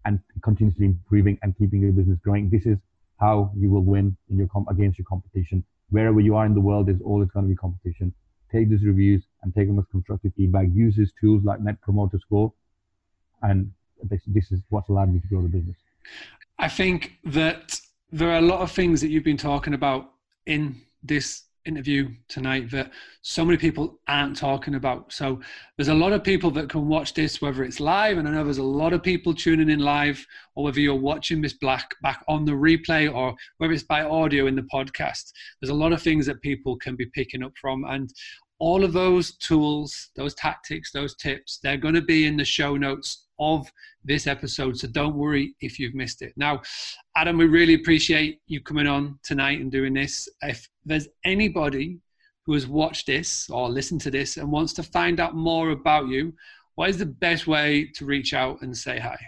and 0.04 0.20
continuously 0.42 0.86
improving 0.86 1.38
and 1.42 1.56
keeping 1.56 1.82
your 1.82 1.92
business 1.92 2.18
growing. 2.22 2.50
This 2.50 2.66
is 2.66 2.78
how 3.18 3.52
you 3.56 3.70
will 3.70 3.82
win 3.82 4.16
in 4.30 4.36
your 4.36 4.48
com- 4.48 4.66
against 4.70 4.98
your 4.98 5.06
competition. 5.06 5.64
Wherever 5.90 6.20
you 6.20 6.36
are 6.36 6.46
in 6.46 6.54
the 6.54 6.60
world, 6.60 6.86
there's 6.86 7.00
always 7.04 7.28
going 7.28 7.46
to 7.46 7.48
be 7.48 7.56
competition. 7.56 8.12
Take 8.50 8.68
these 8.68 8.84
reviews 8.84 9.22
and 9.42 9.54
take 9.54 9.68
them 9.68 9.78
as 9.78 9.84
constructive 9.90 10.32
feedback. 10.36 10.66
Use 10.72 10.96
these 10.96 11.12
tools 11.20 11.44
like 11.44 11.60
Net 11.60 11.80
Promoter 11.80 12.18
Score, 12.18 12.52
and 13.42 13.70
this, 14.02 14.20
this 14.26 14.52
is 14.52 14.60
what's 14.68 14.88
allowed 14.88 15.12
me 15.12 15.20
to 15.20 15.26
grow 15.28 15.42
the 15.42 15.48
business. 15.48 15.76
I 16.58 16.68
think 16.68 17.18
that 17.24 17.80
there 18.10 18.30
are 18.30 18.38
a 18.38 18.42
lot 18.42 18.60
of 18.60 18.70
things 18.70 19.00
that 19.00 19.08
you've 19.08 19.24
been 19.24 19.36
talking 19.36 19.74
about 19.74 20.10
in 20.46 20.80
this 21.02 21.44
interview 21.66 22.08
tonight 22.28 22.70
that 22.70 22.90
so 23.22 23.44
many 23.44 23.56
people 23.56 24.00
aren't 24.08 24.36
talking 24.36 24.74
about. 24.74 25.12
So 25.12 25.40
there's 25.76 25.88
a 25.88 25.94
lot 25.94 26.12
of 26.12 26.24
people 26.24 26.50
that 26.52 26.68
can 26.68 26.88
watch 26.88 27.14
this, 27.14 27.40
whether 27.40 27.62
it's 27.64 27.80
live, 27.80 28.18
and 28.18 28.26
I 28.26 28.32
know 28.32 28.44
there's 28.44 28.58
a 28.58 28.62
lot 28.62 28.92
of 28.92 29.02
people 29.02 29.34
tuning 29.34 29.70
in 29.70 29.78
live, 29.78 30.24
or 30.54 30.64
whether 30.64 30.80
you're 30.80 30.94
watching 30.94 31.40
this 31.40 31.54
black 31.54 31.94
back 32.02 32.24
on 32.28 32.44
the 32.44 32.52
replay, 32.52 33.12
or 33.12 33.34
whether 33.58 33.72
it's 33.72 33.82
by 33.82 34.02
audio 34.02 34.46
in 34.46 34.56
the 34.56 34.62
podcast. 34.62 35.32
There's 35.60 35.70
a 35.70 35.74
lot 35.74 35.92
of 35.92 36.02
things 36.02 36.26
that 36.26 36.42
people 36.42 36.76
can 36.76 36.96
be 36.96 37.06
picking 37.06 37.42
up 37.42 37.52
from, 37.60 37.84
and 37.84 38.12
all 38.58 38.84
of 38.84 38.92
those 38.92 39.36
tools, 39.38 40.10
those 40.14 40.34
tactics, 40.34 40.92
those 40.92 41.16
tips, 41.16 41.58
they're 41.62 41.76
going 41.76 41.94
to 41.94 42.02
be 42.02 42.26
in 42.26 42.36
the 42.36 42.44
show 42.44 42.76
notes 42.76 43.26
of 43.38 43.70
this 44.04 44.26
episode. 44.26 44.78
So 44.78 44.88
don't 44.88 45.16
worry 45.16 45.54
if 45.60 45.78
you've 45.78 45.94
missed 45.94 46.22
it. 46.22 46.32
Now, 46.36 46.62
Adam, 47.16 47.38
we 47.38 47.46
really 47.46 47.74
appreciate 47.74 48.40
you 48.46 48.60
coming 48.60 48.86
on 48.86 49.18
tonight 49.22 49.60
and 49.60 49.70
doing 49.70 49.94
this. 49.94 50.28
If 50.42 50.68
there's 50.84 51.08
anybody 51.24 51.98
who 52.44 52.54
has 52.54 52.66
watched 52.66 53.06
this 53.06 53.48
or 53.50 53.68
listened 53.68 54.00
to 54.02 54.10
this 54.10 54.36
and 54.36 54.50
wants 54.50 54.72
to 54.74 54.82
find 54.82 55.20
out 55.20 55.34
more 55.34 55.70
about 55.70 56.08
you, 56.08 56.34
what 56.74 56.90
is 56.90 56.98
the 56.98 57.06
best 57.06 57.46
way 57.46 57.90
to 57.94 58.04
reach 58.04 58.34
out 58.34 58.62
and 58.62 58.76
say 58.76 58.98
hi? 58.98 59.18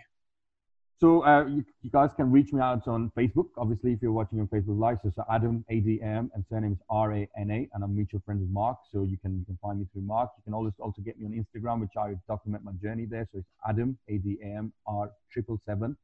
So 1.01 1.25
uh, 1.25 1.47
you, 1.47 1.65
you, 1.83 1.91
guys 1.91 2.11
can 2.17 2.31
reach 2.31 2.53
me 2.53 2.61
out 2.61 2.87
on 2.87 3.11
Facebook. 3.19 3.49
Obviously, 3.59 3.93
if 3.93 3.99
you're 4.01 4.13
watching 4.13 4.39
on 4.39 4.47
Facebook 4.47 4.79
Live, 4.79 4.99
so, 5.03 5.11
so 5.15 5.25
Adam 5.31 5.65
ADM 5.71 6.31
and 6.33 6.45
surname 6.49 6.73
is 6.73 6.79
R 6.89 7.13
A 7.13 7.29
N 7.37 7.51
A, 7.51 7.69
and 7.75 7.83
I'm 7.83 7.95
mutual 7.97 8.23
friends 8.25 8.43
with 8.43 8.51
Mark. 8.51 8.79
So 8.93 9.03
you 9.03 9.19
can 9.19 9.39
you 9.41 9.45
can 9.45 9.59
find 9.61 9.81
me 9.81 9.87
through 9.93 10.03
Mark. 10.03 10.31
You 10.39 10.45
can 10.45 10.55
always 10.55 10.73
also 10.79 11.03
get 11.03 11.19
me 11.19 11.27
on 11.27 11.33
Instagram, 11.33 11.81
which 11.81 11.97
I 11.99 12.15
document 12.29 12.63
my 12.63 12.73
journey 12.81 13.07
there. 13.07 13.29
So 13.33 13.39
it's 13.39 13.49
Adam 13.69 13.99
ADM 14.09 14.71
R 14.87 15.11
triple 15.33 15.61
seven, 15.67 15.97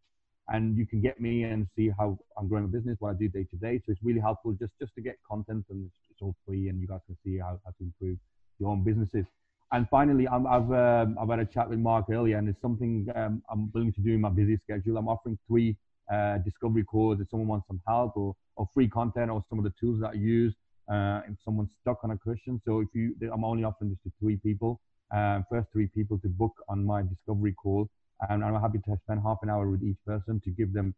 and 0.49 0.77
you 0.77 0.87
can 0.87 1.01
get 1.01 1.21
me 1.21 1.45
and 1.45 1.69
see 1.77 1.91
how 1.97 2.19
I'm 2.37 2.49
growing 2.49 2.65
my 2.65 2.71
business, 2.71 2.97
what 2.99 3.11
I 3.11 3.15
do 3.15 3.29
day 3.29 3.45
to 3.45 3.57
day. 3.57 3.81
So 3.87 3.93
it's 3.93 4.03
really 4.03 4.21
helpful 4.21 4.53
just 4.55 4.73
just 4.81 4.93
to 4.97 5.03
get 5.03 5.19
content, 5.31 5.67
and 5.71 5.87
it's, 5.87 6.11
it's 6.11 6.21
all 6.21 6.35
free, 6.45 6.69
and 6.69 6.81
you 6.81 6.89
guys 6.89 7.01
can 7.07 7.17
see 7.25 7.39
how, 7.39 7.61
how 7.65 7.71
to 7.71 7.85
improve 7.85 8.19
your 8.59 8.71
own 8.71 8.83
businesses. 8.83 9.25
And 9.73 9.89
finally, 9.89 10.27
i 10.27 10.33
have 10.33 10.73
um, 10.73 11.17
I've 11.21 11.29
had 11.29 11.39
a 11.39 11.45
chat 11.47 11.69
with 11.69 11.79
Mark 11.79 12.07
earlier, 12.11 12.39
and 12.39 12.49
it's 12.49 12.61
something 12.61 13.07
um, 13.15 13.43
I'm 13.51 13.71
willing 13.73 13.93
to 13.93 14.01
do 14.01 14.15
in 14.15 14.21
my 14.21 14.29
busy 14.29 14.59
schedule. 14.65 14.97
I'm 14.97 15.09
offering 15.09 15.39
three 15.47 15.77
uh, 16.13 16.39
discovery 16.39 16.83
calls 16.83 17.21
if 17.21 17.29
someone 17.31 17.47
wants 17.49 17.69
some 17.69 17.81
help 17.87 18.17
or, 18.17 18.35
or 18.57 18.69
free 18.75 18.89
content 18.89 19.31
or 19.31 19.45
some 19.49 19.59
of 19.59 19.65
the 19.65 19.73
tools 19.79 20.01
that 20.01 20.11
I 20.11 20.15
use. 20.15 20.55
Uh, 20.91 21.21
if 21.29 21.37
someone's 21.45 21.71
stuck 21.83 22.01
on 22.03 22.11
a 22.11 22.19
question, 22.19 22.61
so 22.65 22.81
if 22.81 22.89
you, 22.95 23.15
I'm 23.33 23.45
only 23.45 23.63
offering 23.63 23.91
this 23.91 23.99
to 24.05 24.13
three 24.19 24.39
people. 24.39 24.81
Uh, 25.15 25.41
first 25.49 25.69
three 25.73 25.87
people 25.87 26.19
to 26.19 26.29
book 26.29 26.53
on 26.69 26.85
my 26.85 27.03
discovery 27.03 27.53
call, 27.53 27.89
and 28.29 28.45
I'm 28.45 28.61
happy 28.61 28.79
to 28.79 28.97
spend 29.05 29.21
half 29.23 29.39
an 29.43 29.51
hour 29.51 29.71
with 29.71 29.85
each 29.85 29.99
person 30.05 30.41
to 30.45 30.51
give 30.51 30.73
them 30.73 30.95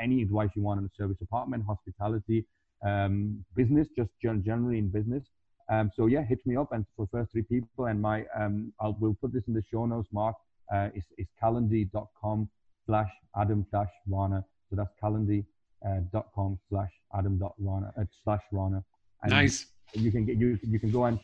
any 0.00 0.22
advice 0.22 0.50
you 0.56 0.62
want 0.62 0.78
on 0.78 0.84
the 0.84 0.90
service 0.96 1.16
apartment, 1.22 1.64
hospitality, 1.64 2.44
um, 2.84 3.44
business, 3.54 3.86
just 3.96 4.10
generally 4.20 4.78
in 4.78 4.88
business. 4.88 5.22
Um, 5.68 5.90
so 5.96 6.06
yeah, 6.06 6.22
hit 6.22 6.38
me 6.46 6.56
up 6.56 6.72
and 6.72 6.84
for 6.96 7.08
first 7.10 7.32
three 7.32 7.42
people 7.42 7.86
and 7.86 8.00
my 8.00 8.24
um, 8.38 8.72
I'll 8.80 8.96
we'll 9.00 9.16
put 9.20 9.32
this 9.32 9.42
in 9.48 9.54
the 9.54 9.64
show 9.70 9.86
notes. 9.86 10.08
Mark 10.12 10.36
uh, 10.72 10.88
is 10.94 11.04
is 11.18 11.26
calendly.com 11.42 12.48
slash 12.86 13.10
Adam 13.36 13.66
dash 13.72 13.90
Rana. 14.08 14.44
So 14.70 14.76
that's 14.76 14.92
calendly.com 15.02 16.52
uh, 16.52 16.56
slash 16.68 16.90
Adam 17.16 17.38
dot 17.38 17.54
Rana 17.58 17.92
uh, 17.98 18.04
slash 18.24 18.42
Rana. 18.52 18.84
And 19.22 19.30
nice. 19.30 19.66
You 19.94 20.10
can 20.10 20.24
get 20.24 20.36
you 20.36 20.58
you 20.62 20.78
can 20.78 20.90
go 20.90 21.04
and 21.04 21.18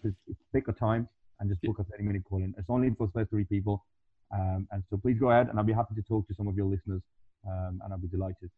pick 0.52 0.68
a 0.68 0.72
time 0.72 1.09
and 1.40 1.50
just 1.50 1.62
book 1.62 1.78
a 1.78 1.85
30 1.85 2.02
minute 2.05 2.22
call 2.28 2.38
in. 2.38 2.55
It's 2.59 2.70
only 2.70 2.90
for 2.96 3.11
first 3.12 3.31
three 3.31 3.44
people. 3.44 3.85
Um, 4.33 4.66
and 4.70 4.83
so 4.88 4.96
please 4.96 5.18
go 5.18 5.31
ahead 5.31 5.48
and 5.48 5.59
I'll 5.59 5.64
be 5.64 5.72
happy 5.72 5.94
to 5.94 6.02
talk 6.02 6.26
to 6.28 6.35
some 6.35 6.48
of 6.48 6.57
your 6.57 6.66
listeners 6.66 7.02
um, 7.46 7.81
and 7.85 7.92
I'll 7.92 7.98
be 7.98 8.09
delighted. 8.09 8.50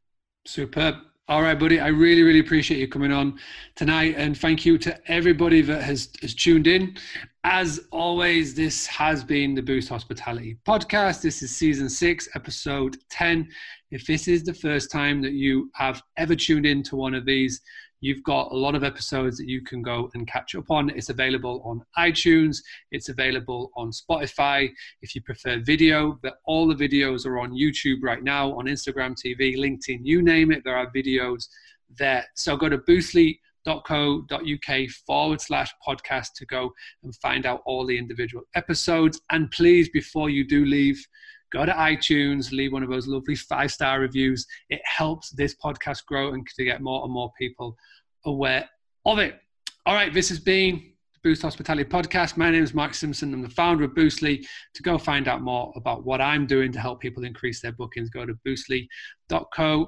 Superb. 0.47 0.97
All 1.27 1.41
right, 1.41 1.59
buddy. 1.59 1.81
I 1.81 1.89
really, 1.89 2.23
really 2.23 2.41
appreciate 2.41 2.79
you 2.79 2.87
coming 2.87 3.11
on 3.11 3.39
tonight. 3.77 4.15
And 4.19 4.37
thank 4.37 4.67
you 4.67 4.77
to 4.79 5.11
everybody 5.11 5.63
that 5.63 5.83
has, 5.83 6.11
has 6.21 6.35
tuned 6.35 6.67
in. 6.67 6.99
As 7.45 7.81
always, 7.91 8.55
this 8.55 8.87
has 8.89 9.25
been 9.25 9.55
the 9.55 9.63
Boostly 9.63 9.89
Hospitality 9.89 10.59
Podcast. 10.67 11.23
This 11.23 11.43
is 11.43 11.57
season 11.57 11.89
six, 11.89 12.29
episode 12.35 12.99
10. 13.09 13.49
If 13.91 14.07
this 14.07 14.29
is 14.29 14.45
the 14.45 14.53
first 14.53 14.91
time 14.91 15.23
that 15.23 15.33
you 15.33 15.71
have 15.75 16.03
ever 16.19 16.37
tuned 16.37 16.67
in 16.67 16.83
to 16.85 16.97
one 16.97 17.15
of 17.15 17.25
these, 17.25 17.63
You've 18.05 18.23
got 18.23 18.53
a 18.53 18.55
lot 18.55 18.75
of 18.75 18.85
episodes 18.85 19.39
that 19.39 19.49
you 19.49 19.63
can 19.63 19.81
go 19.81 20.11
and 20.13 20.27
catch 20.27 20.55
up 20.55 20.71
on. 20.71 20.91
It's 20.91 21.09
available 21.09 21.63
on 21.65 21.83
iTunes, 21.97 22.59
it's 22.91 23.09
available 23.09 23.73
on 23.77 23.93
Spotify. 23.93 24.71
If 25.01 25.15
you 25.15 25.23
prefer 25.23 25.61
video, 25.61 26.19
that 26.23 26.35
all 26.45 26.69
the 26.69 26.75
videos 26.75 27.25
are 27.25 27.39
on 27.39 27.53
YouTube 27.53 28.03
right 28.03 28.23
now, 28.23 28.53
on 28.59 28.67
Instagram 28.67 29.17
TV, 29.17 29.57
LinkedIn, 29.57 30.01
you 30.03 30.21
name 30.21 30.53
it, 30.53 30.65
there 30.65 30.77
are 30.77 30.93
videos 30.95 31.49
there. 31.97 32.27
So 32.35 32.59
go 32.59 32.69
to 32.69 32.77
boostly.co.uk 32.77 34.91
forward 35.07 35.41
slash 35.41 35.73
podcast 35.89 36.35
to 36.37 36.45
go 36.45 36.75
and 37.05 37.17
find 37.17 37.47
out 37.47 37.63
all 37.65 37.87
the 37.87 37.97
individual 37.97 38.45
episodes. 38.55 39.19
And 39.31 39.51
please, 39.51 39.89
before 39.89 40.29
you 40.29 40.47
do 40.47 40.67
leave, 40.67 41.03
go 41.55 41.65
to 41.65 41.73
iTunes, 41.73 42.53
leave 42.53 42.73
one 42.73 42.83
of 42.83 42.91
those 42.91 43.07
lovely 43.07 43.37
five 43.37 43.73
star 43.73 44.01
reviews. 44.01 44.47
It 44.69 44.83
helps 44.85 45.31
this 45.31 45.55
podcast 45.55 46.05
grow 46.05 46.35
and 46.35 46.47
to 46.47 46.65
get 46.65 46.83
more 46.83 47.05
and 47.05 47.13
more 47.13 47.33
people 47.39 47.77
aware 48.25 48.69
of 49.07 49.19
it. 49.19 49.39
All 49.87 49.95
right, 49.95 50.13
this 50.13 50.29
has 50.31 50.39
been 50.41 50.93
the 51.23 51.31
Boostly 51.31 51.43
Hospitality 51.43 51.89
Podcast. 51.89 52.37
My 52.37 52.51
name 52.51 52.63
is 52.63 52.75
Mark 52.75 52.95
Simpson. 52.95 53.35
I'm 53.35 53.43
the 53.43 53.49
founder 53.51 53.85
of 53.85 53.93
Boostly. 53.93 54.45
To 54.75 54.83
go 54.83 54.99
find 54.99 55.29
out 55.29 55.43
more 55.43 55.73
about 55.77 56.05
what 56.05 56.21
I'm 56.21 56.47
doing 56.47 56.73
to 56.73 56.81
help 56.81 57.01
people 57.01 57.25
increase 57.25 57.61
their 57.61 57.73
bookings, 57.73 58.11
go 58.11 58.25
to 58.27 58.35
boostly.co.uk. 58.47 59.85